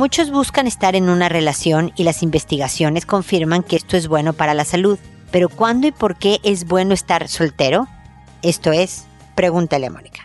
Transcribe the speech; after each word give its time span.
Muchos 0.00 0.30
buscan 0.30 0.66
estar 0.66 0.96
en 0.96 1.10
una 1.10 1.28
relación 1.28 1.92
y 1.94 2.04
las 2.04 2.22
investigaciones 2.22 3.04
confirman 3.04 3.62
que 3.62 3.76
esto 3.76 3.98
es 3.98 4.08
bueno 4.08 4.32
para 4.32 4.54
la 4.54 4.64
salud. 4.64 4.98
Pero 5.30 5.50
¿cuándo 5.50 5.88
y 5.88 5.92
por 5.92 6.16
qué 6.16 6.40
es 6.42 6.64
bueno 6.64 6.94
estar 6.94 7.28
soltero? 7.28 7.86
Esto 8.40 8.72
es, 8.72 9.04
pregúntale 9.34 9.88
a 9.88 9.90
Mónica. 9.90 10.24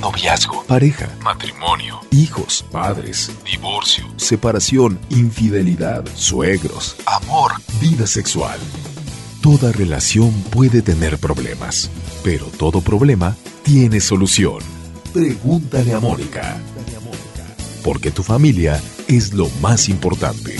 Noviazgo, 0.00 0.62
pareja, 0.68 1.08
matrimonio, 1.20 1.98
hijos, 2.12 2.64
padres, 2.70 3.32
divorcio, 3.44 4.06
separación, 4.18 5.00
infidelidad, 5.10 6.04
suegros, 6.14 6.94
amor, 7.06 7.54
vida 7.80 8.06
sexual. 8.06 8.60
Toda 9.42 9.72
relación 9.72 10.30
puede 10.52 10.80
tener 10.80 11.18
problemas, 11.18 11.90
pero 12.22 12.46
todo 12.56 12.80
problema 12.82 13.34
tiene 13.64 13.98
solución. 13.98 14.60
Pregúntale 15.12 15.92
a 15.92 15.98
Mónica. 15.98 16.56
Porque 17.86 18.10
tu 18.10 18.24
familia 18.24 18.82
es 19.06 19.32
lo 19.32 19.48
más 19.60 19.88
importante. 19.88 20.56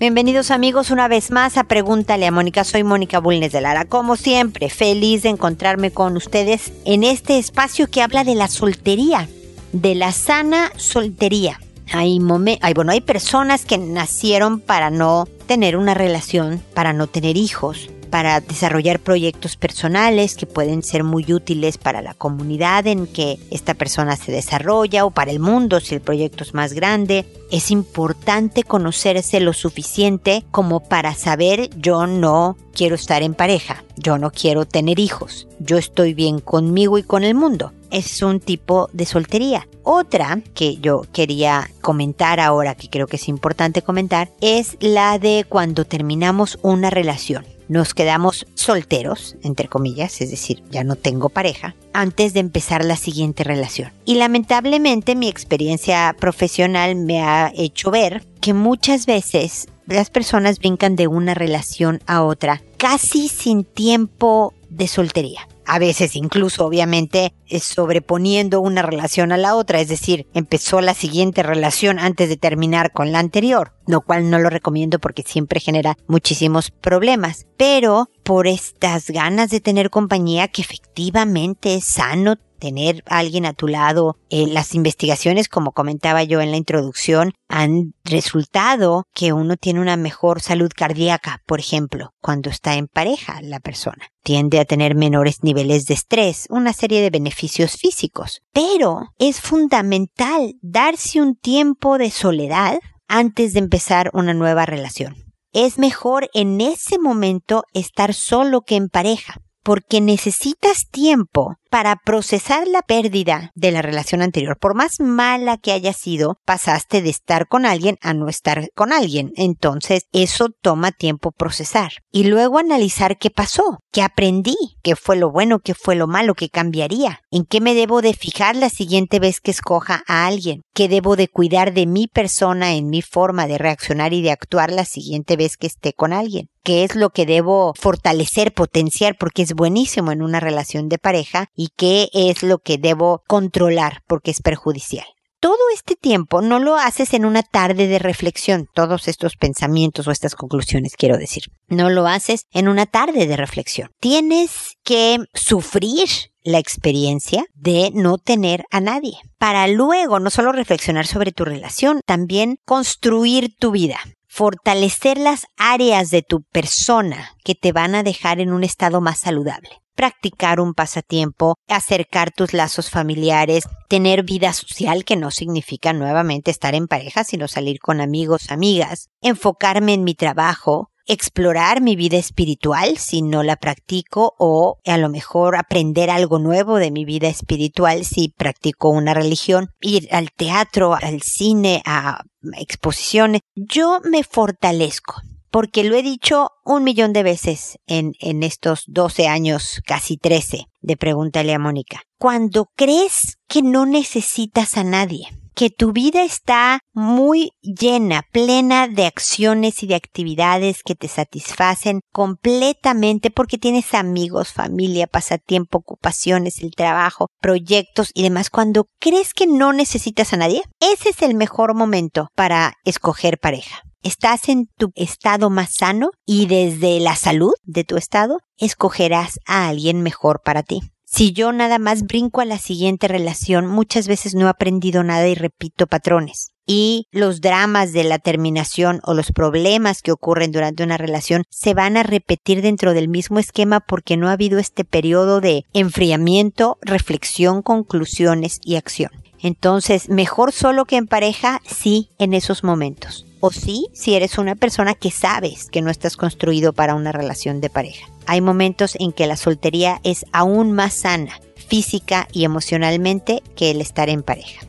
Bienvenidos 0.00 0.50
amigos 0.50 0.90
una 0.90 1.06
vez 1.06 1.30
más 1.30 1.58
a 1.58 1.64
Pregúntale 1.64 2.26
a 2.26 2.30
Mónica. 2.30 2.64
Soy 2.64 2.82
Mónica 2.82 3.18
Bulnes 3.18 3.52
de 3.52 3.60
Lara. 3.60 3.84
Como 3.84 4.16
siempre, 4.16 4.70
feliz 4.70 5.24
de 5.24 5.28
encontrarme 5.28 5.90
con 5.90 6.16
ustedes 6.16 6.72
en 6.86 7.04
este 7.04 7.38
espacio 7.38 7.90
que 7.90 8.00
habla 8.00 8.24
de 8.24 8.36
la 8.36 8.48
soltería, 8.48 9.28
de 9.72 9.94
la 9.94 10.12
sana 10.12 10.72
soltería. 10.78 11.60
Hay, 11.92 12.18
hay, 12.60 12.74
bueno, 12.74 12.92
hay 12.92 13.00
personas 13.00 13.64
que 13.64 13.78
nacieron 13.78 14.60
para 14.60 14.90
no 14.90 15.26
tener 15.46 15.76
una 15.76 15.94
relación, 15.94 16.62
para 16.74 16.92
no 16.92 17.06
tener 17.06 17.36
hijos, 17.36 17.90
para 18.08 18.40
desarrollar 18.40 18.98
proyectos 18.98 19.56
personales 19.56 20.34
que 20.34 20.46
pueden 20.46 20.82
ser 20.82 21.04
muy 21.04 21.32
útiles 21.32 21.78
para 21.78 22.02
la 22.02 22.14
comunidad 22.14 22.86
en 22.86 23.06
que 23.06 23.38
esta 23.50 23.74
persona 23.74 24.16
se 24.16 24.32
desarrolla 24.32 25.04
o 25.04 25.10
para 25.10 25.30
el 25.30 25.40
mundo 25.40 25.80
si 25.80 25.94
el 25.94 26.00
proyecto 26.00 26.42
es 26.42 26.54
más 26.54 26.72
grande. 26.72 27.24
Es 27.50 27.70
importante 27.70 28.62
conocerse 28.62 29.40
lo 29.40 29.54
suficiente 29.54 30.44
como 30.50 30.80
para 30.80 31.14
saber 31.14 31.70
yo 31.78 32.06
no 32.06 32.56
quiero 32.74 32.94
estar 32.94 33.22
en 33.22 33.32
pareja, 33.32 33.84
yo 33.96 34.18
no 34.18 34.30
quiero 34.30 34.66
tener 34.66 34.98
hijos, 34.98 35.48
yo 35.58 35.78
estoy 35.78 36.12
bien 36.12 36.40
conmigo 36.40 36.98
y 36.98 37.02
con 37.02 37.24
el 37.24 37.34
mundo. 37.34 37.72
Es 37.90 38.20
un 38.20 38.40
tipo 38.40 38.90
de 38.92 39.06
soltería. 39.06 39.66
Otra 39.82 40.42
que 40.54 40.76
yo 40.76 41.06
quería 41.10 41.70
comentar 41.80 42.38
ahora, 42.38 42.74
que 42.74 42.90
creo 42.90 43.06
que 43.06 43.16
es 43.16 43.28
importante 43.28 43.80
comentar, 43.80 44.30
es 44.42 44.76
la 44.80 45.18
de 45.18 45.46
cuando 45.48 45.86
terminamos 45.86 46.58
una 46.60 46.90
relación 46.90 47.46
nos 47.68 47.94
quedamos 47.94 48.46
solteros, 48.54 49.36
entre 49.42 49.68
comillas, 49.68 50.20
es 50.20 50.30
decir, 50.30 50.62
ya 50.70 50.84
no 50.84 50.96
tengo 50.96 51.28
pareja, 51.28 51.74
antes 51.92 52.32
de 52.32 52.40
empezar 52.40 52.84
la 52.84 52.96
siguiente 52.96 53.44
relación. 53.44 53.92
Y 54.04 54.14
lamentablemente 54.14 55.14
mi 55.14 55.28
experiencia 55.28 56.16
profesional 56.18 56.96
me 56.96 57.22
ha 57.22 57.37
hecho 57.54 57.90
ver 57.90 58.26
que 58.40 58.54
muchas 58.54 59.06
veces 59.06 59.68
las 59.86 60.10
personas 60.10 60.58
brincan 60.58 60.96
de 60.96 61.06
una 61.06 61.34
relación 61.34 62.00
a 62.06 62.22
otra 62.22 62.62
casi 62.76 63.28
sin 63.28 63.64
tiempo 63.64 64.54
de 64.68 64.86
soltería. 64.86 65.48
A 65.70 65.78
veces 65.78 66.16
incluso 66.16 66.64
obviamente 66.64 67.34
sobreponiendo 67.60 68.60
una 68.60 68.80
relación 68.80 69.32
a 69.32 69.36
la 69.36 69.54
otra, 69.54 69.80
es 69.80 69.88
decir, 69.88 70.26
empezó 70.32 70.80
la 70.80 70.94
siguiente 70.94 71.42
relación 71.42 71.98
antes 71.98 72.30
de 72.30 72.38
terminar 72.38 72.90
con 72.92 73.12
la 73.12 73.18
anterior, 73.18 73.74
lo 73.86 74.00
cual 74.00 74.30
no 74.30 74.38
lo 74.38 74.48
recomiendo 74.48 74.98
porque 74.98 75.22
siempre 75.26 75.60
genera 75.60 75.98
muchísimos 76.06 76.70
problemas, 76.70 77.46
pero 77.58 78.08
por 78.22 78.46
estas 78.46 79.10
ganas 79.10 79.50
de 79.50 79.60
tener 79.60 79.90
compañía 79.90 80.48
que 80.48 80.62
efectivamente 80.62 81.74
es 81.74 81.84
sano 81.84 82.36
tener 82.58 83.02
a 83.06 83.18
alguien 83.18 83.46
a 83.46 83.52
tu 83.52 83.68
lado. 83.68 84.16
Eh, 84.30 84.46
las 84.46 84.74
investigaciones, 84.74 85.48
como 85.48 85.72
comentaba 85.72 86.22
yo 86.22 86.40
en 86.40 86.50
la 86.50 86.56
introducción, 86.56 87.32
han 87.48 87.94
resultado 88.04 89.06
que 89.14 89.32
uno 89.32 89.56
tiene 89.56 89.80
una 89.80 89.96
mejor 89.96 90.40
salud 90.40 90.70
cardíaca, 90.74 91.42
por 91.46 91.60
ejemplo, 91.60 92.10
cuando 92.20 92.50
está 92.50 92.74
en 92.74 92.88
pareja 92.88 93.40
la 93.42 93.60
persona. 93.60 94.08
Tiende 94.22 94.60
a 94.60 94.64
tener 94.64 94.94
menores 94.94 95.42
niveles 95.42 95.86
de 95.86 95.94
estrés, 95.94 96.46
una 96.50 96.72
serie 96.72 97.00
de 97.00 97.10
beneficios 97.10 97.76
físicos. 97.76 98.42
Pero 98.52 99.08
es 99.18 99.40
fundamental 99.40 100.54
darse 100.60 101.20
un 101.20 101.36
tiempo 101.36 101.96
de 101.96 102.10
soledad 102.10 102.78
antes 103.08 103.54
de 103.54 103.60
empezar 103.60 104.10
una 104.12 104.34
nueva 104.34 104.66
relación. 104.66 105.16
Es 105.52 105.78
mejor 105.78 106.28
en 106.34 106.60
ese 106.60 106.98
momento 106.98 107.64
estar 107.72 108.12
solo 108.12 108.60
que 108.60 108.76
en 108.76 108.88
pareja 108.88 109.40
porque 109.68 110.00
necesitas 110.00 110.88
tiempo 110.90 111.56
para 111.70 111.96
procesar 111.96 112.66
la 112.66 112.82
pérdida 112.82 113.50
de 113.54 113.72
la 113.72 113.82
relación 113.82 114.22
anterior. 114.22 114.56
Por 114.58 114.74
más 114.74 115.00
mala 115.00 115.56
que 115.56 115.72
haya 115.72 115.92
sido, 115.92 116.38
pasaste 116.44 117.02
de 117.02 117.10
estar 117.10 117.48
con 117.48 117.66
alguien 117.66 117.96
a 118.00 118.14
no 118.14 118.28
estar 118.28 118.68
con 118.74 118.92
alguien. 118.92 119.32
Entonces, 119.36 120.06
eso 120.12 120.48
toma 120.62 120.92
tiempo 120.92 121.32
procesar. 121.32 121.92
Y 122.10 122.24
luego 122.24 122.58
analizar 122.58 123.18
qué 123.18 123.30
pasó, 123.30 123.78
qué 123.92 124.02
aprendí, 124.02 124.56
qué 124.82 124.96
fue 124.96 125.16
lo 125.16 125.30
bueno, 125.30 125.60
qué 125.60 125.74
fue 125.74 125.94
lo 125.94 126.06
malo, 126.06 126.34
qué 126.34 126.48
cambiaría, 126.48 127.20
en 127.30 127.44
qué 127.44 127.60
me 127.60 127.74
debo 127.74 128.02
de 128.02 128.14
fijar 128.14 128.56
la 128.56 128.70
siguiente 128.70 129.20
vez 129.20 129.40
que 129.40 129.50
escoja 129.50 130.02
a 130.06 130.26
alguien, 130.26 130.62
qué 130.74 130.88
debo 130.88 131.16
de 131.16 131.28
cuidar 131.28 131.72
de 131.74 131.86
mi 131.86 132.06
persona 132.08 132.74
en 132.74 132.88
mi 132.88 133.02
forma 133.02 133.46
de 133.46 133.58
reaccionar 133.58 134.12
y 134.12 134.22
de 134.22 134.30
actuar 134.30 134.72
la 134.72 134.84
siguiente 134.84 135.36
vez 135.36 135.56
que 135.56 135.66
esté 135.66 135.92
con 135.92 136.12
alguien 136.12 136.48
qué 136.68 136.84
es 136.84 136.96
lo 136.96 137.08
que 137.08 137.24
debo 137.24 137.72
fortalecer, 137.80 138.52
potenciar, 138.52 139.16
porque 139.18 139.40
es 139.40 139.54
buenísimo 139.54 140.12
en 140.12 140.20
una 140.20 140.38
relación 140.38 140.90
de 140.90 140.98
pareja, 140.98 141.46
y 141.58 141.70
qué 141.76 142.08
es 142.12 142.44
lo 142.44 142.58
que 142.58 142.78
debo 142.78 143.24
controlar, 143.26 144.02
porque 144.06 144.30
es 144.30 144.40
perjudicial. 144.40 145.04
Todo 145.40 145.58
este 145.74 145.96
tiempo 145.96 146.40
no 146.40 146.60
lo 146.60 146.76
haces 146.76 147.14
en 147.14 147.24
una 147.24 147.42
tarde 147.42 147.88
de 147.88 147.98
reflexión, 147.98 148.68
todos 148.74 149.08
estos 149.08 149.34
pensamientos 149.36 150.06
o 150.06 150.12
estas 150.12 150.36
conclusiones 150.36 150.94
quiero 150.96 151.16
decir. 151.16 151.44
No 151.66 151.90
lo 151.90 152.06
haces 152.06 152.44
en 152.52 152.68
una 152.68 152.86
tarde 152.86 153.26
de 153.26 153.36
reflexión. 153.36 153.90
Tienes 153.98 154.76
que 154.84 155.18
sufrir 155.34 156.08
la 156.44 156.58
experiencia 156.58 157.44
de 157.54 157.90
no 157.92 158.18
tener 158.18 158.64
a 158.70 158.80
nadie, 158.80 159.18
para 159.38 159.66
luego 159.66 160.20
no 160.20 160.30
solo 160.30 160.52
reflexionar 160.52 161.08
sobre 161.08 161.32
tu 161.32 161.44
relación, 161.44 162.00
también 162.06 162.58
construir 162.64 163.54
tu 163.58 163.72
vida 163.72 163.98
fortalecer 164.30 165.18
las 165.18 165.46
áreas 165.56 166.10
de 166.10 166.22
tu 166.22 166.42
persona 166.52 167.32
que 167.42 167.56
te 167.56 167.72
van 167.72 167.96
a 167.96 168.04
dejar 168.04 168.40
en 168.40 168.52
un 168.52 168.62
estado 168.62 169.00
más 169.00 169.18
saludable. 169.18 169.80
Practicar 169.98 170.60
un 170.60 170.74
pasatiempo, 170.74 171.56
acercar 171.66 172.30
tus 172.30 172.52
lazos 172.52 172.88
familiares, 172.88 173.64
tener 173.88 174.22
vida 174.22 174.52
social 174.52 175.04
que 175.04 175.16
no 175.16 175.32
significa 175.32 175.92
nuevamente 175.92 176.52
estar 176.52 176.76
en 176.76 176.86
pareja, 176.86 177.24
sino 177.24 177.48
salir 177.48 177.80
con 177.80 178.00
amigos, 178.00 178.52
amigas, 178.52 179.08
enfocarme 179.22 179.94
en 179.94 180.04
mi 180.04 180.14
trabajo, 180.14 180.92
explorar 181.08 181.80
mi 181.80 181.96
vida 181.96 182.16
espiritual 182.16 182.96
si 182.96 183.22
no 183.22 183.42
la 183.42 183.56
practico 183.56 184.34
o 184.38 184.78
a 184.86 184.98
lo 184.98 185.08
mejor 185.08 185.56
aprender 185.56 186.10
algo 186.10 186.38
nuevo 186.38 186.76
de 186.76 186.92
mi 186.92 187.04
vida 187.04 187.26
espiritual 187.26 188.04
si 188.04 188.28
practico 188.28 188.90
una 188.90 189.14
religión, 189.14 189.70
ir 189.80 190.06
al 190.14 190.30
teatro, 190.30 190.94
al 190.94 191.22
cine, 191.22 191.82
a 191.84 192.22
exposiciones. 192.56 193.40
Yo 193.56 193.98
me 194.04 194.22
fortalezco 194.22 195.14
porque 195.50 195.84
lo 195.84 195.96
he 195.96 196.02
dicho 196.02 196.50
un 196.64 196.84
millón 196.84 197.12
de 197.12 197.22
veces 197.22 197.78
en, 197.86 198.12
en 198.20 198.42
estos 198.42 198.84
12 198.86 199.28
años, 199.28 199.80
casi 199.86 200.16
13, 200.16 200.66
de 200.80 200.96
Pregúntale 200.96 201.54
a 201.54 201.58
Mónica. 201.58 202.02
Cuando 202.18 202.70
crees 202.76 203.38
que 203.48 203.62
no 203.62 203.86
necesitas 203.86 204.76
a 204.76 204.84
nadie, 204.84 205.28
que 205.58 205.70
tu 205.70 205.92
vida 205.92 206.22
está 206.22 206.78
muy 206.92 207.50
llena, 207.62 208.22
plena 208.30 208.86
de 208.86 209.06
acciones 209.06 209.82
y 209.82 209.88
de 209.88 209.96
actividades 209.96 210.84
que 210.84 210.94
te 210.94 211.08
satisfacen 211.08 211.98
completamente 212.12 213.32
porque 213.32 213.58
tienes 213.58 213.92
amigos, 213.92 214.52
familia, 214.52 215.08
pasatiempo, 215.08 215.78
ocupaciones, 215.78 216.60
el 216.60 216.76
trabajo, 216.76 217.26
proyectos 217.40 218.12
y 218.14 218.22
demás. 218.22 218.50
Cuando 218.50 218.86
crees 219.00 219.34
que 219.34 219.48
no 219.48 219.72
necesitas 219.72 220.32
a 220.32 220.36
nadie, 220.36 220.62
ese 220.78 221.08
es 221.08 221.22
el 221.22 221.34
mejor 221.34 221.74
momento 221.74 222.28
para 222.36 222.74
escoger 222.84 223.38
pareja. 223.38 223.82
Estás 224.04 224.48
en 224.48 224.68
tu 224.76 224.92
estado 224.94 225.50
más 225.50 225.74
sano 225.74 226.10
y 226.24 226.46
desde 226.46 227.00
la 227.00 227.16
salud 227.16 227.54
de 227.64 227.82
tu 227.82 227.96
estado 227.96 228.38
escogerás 228.58 229.40
a 229.44 229.66
alguien 229.66 230.02
mejor 230.02 230.40
para 230.44 230.62
ti. 230.62 230.82
Si 231.10 231.32
yo 231.32 231.52
nada 231.52 231.78
más 231.78 232.02
brinco 232.02 232.42
a 232.42 232.44
la 232.44 232.58
siguiente 232.58 233.08
relación, 233.08 233.66
muchas 233.66 234.06
veces 234.06 234.34
no 234.34 234.46
he 234.46 234.50
aprendido 234.50 235.02
nada 235.02 235.26
y 235.26 235.34
repito 235.34 235.86
patrones. 235.86 236.52
Y 236.66 237.06
los 237.10 237.40
dramas 237.40 237.94
de 237.94 238.04
la 238.04 238.18
terminación 238.18 239.00
o 239.04 239.14
los 239.14 239.32
problemas 239.32 240.02
que 240.02 240.12
ocurren 240.12 240.52
durante 240.52 240.84
una 240.84 240.98
relación 240.98 241.44
se 241.48 241.72
van 241.72 241.96
a 241.96 242.02
repetir 242.02 242.60
dentro 242.60 242.92
del 242.92 243.08
mismo 243.08 243.38
esquema 243.38 243.80
porque 243.80 244.18
no 244.18 244.28
ha 244.28 244.32
habido 244.32 244.58
este 244.58 244.84
periodo 244.84 245.40
de 245.40 245.64
enfriamiento, 245.72 246.76
reflexión, 246.82 247.62
conclusiones 247.62 248.60
y 248.62 248.76
acción. 248.76 249.10
Entonces, 249.40 250.10
mejor 250.10 250.52
solo 250.52 250.84
que 250.84 250.96
en 250.96 251.06
pareja, 251.06 251.62
sí, 251.64 252.10
en 252.18 252.34
esos 252.34 252.64
momentos. 252.64 253.24
O 253.40 253.52
sí, 253.52 253.86
si 253.92 254.14
eres 254.14 254.38
una 254.38 254.54
persona 254.54 254.94
que 254.94 255.10
sabes 255.10 255.70
que 255.70 255.82
no 255.82 255.90
estás 255.90 256.16
construido 256.16 256.72
para 256.72 256.94
una 256.94 257.12
relación 257.12 257.60
de 257.60 257.70
pareja. 257.70 258.08
Hay 258.26 258.40
momentos 258.40 258.96
en 258.98 259.12
que 259.12 259.26
la 259.26 259.36
soltería 259.36 260.00
es 260.04 260.26
aún 260.32 260.72
más 260.72 260.94
sana, 260.94 261.40
física 261.54 262.28
y 262.32 262.44
emocionalmente, 262.44 263.42
que 263.56 263.70
el 263.70 263.80
estar 263.80 264.08
en 264.08 264.22
pareja. 264.22 264.67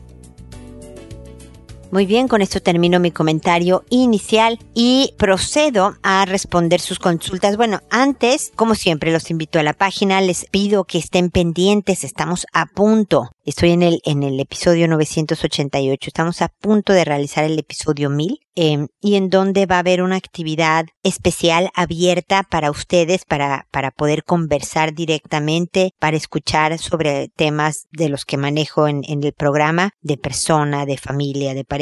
Muy 1.92 2.06
bien, 2.06 2.28
con 2.28 2.40
esto 2.40 2.60
termino 2.60 3.00
mi 3.00 3.10
comentario 3.10 3.84
inicial 3.90 4.60
y 4.74 5.12
procedo 5.18 5.96
a 6.04 6.24
responder 6.24 6.80
sus 6.80 7.00
consultas. 7.00 7.56
Bueno, 7.56 7.80
antes, 7.90 8.52
como 8.54 8.76
siempre, 8.76 9.10
los 9.10 9.28
invito 9.28 9.58
a 9.58 9.64
la 9.64 9.72
página, 9.72 10.20
les 10.20 10.44
pido 10.44 10.84
que 10.84 10.98
estén 10.98 11.30
pendientes, 11.30 12.04
estamos 12.04 12.46
a 12.52 12.66
punto. 12.66 13.30
Estoy 13.44 13.72
en 13.72 13.82
el, 13.82 14.00
en 14.04 14.22
el 14.22 14.38
episodio 14.38 14.86
988, 14.86 15.98
estamos 16.06 16.42
a 16.42 16.48
punto 16.48 16.92
de 16.92 17.04
realizar 17.04 17.42
el 17.42 17.58
episodio 17.58 18.08
1000 18.08 18.38
em, 18.54 18.86
y 19.00 19.16
en 19.16 19.28
donde 19.28 19.66
va 19.66 19.76
a 19.76 19.78
haber 19.80 20.02
una 20.02 20.14
actividad 20.14 20.84
especial 21.02 21.70
abierta 21.74 22.44
para 22.48 22.70
ustedes 22.70 23.24
para, 23.24 23.66
para 23.72 23.90
poder 23.90 24.22
conversar 24.22 24.94
directamente, 24.94 25.94
para 25.98 26.16
escuchar 26.16 26.78
sobre 26.78 27.28
temas 27.34 27.88
de 27.90 28.10
los 28.10 28.24
que 28.24 28.36
manejo 28.36 28.86
en, 28.86 29.02
en 29.08 29.24
el 29.24 29.32
programa, 29.32 29.94
de 30.02 30.18
persona, 30.18 30.86
de 30.86 30.98
familia, 30.98 31.54
de 31.54 31.64
pareja 31.64 31.79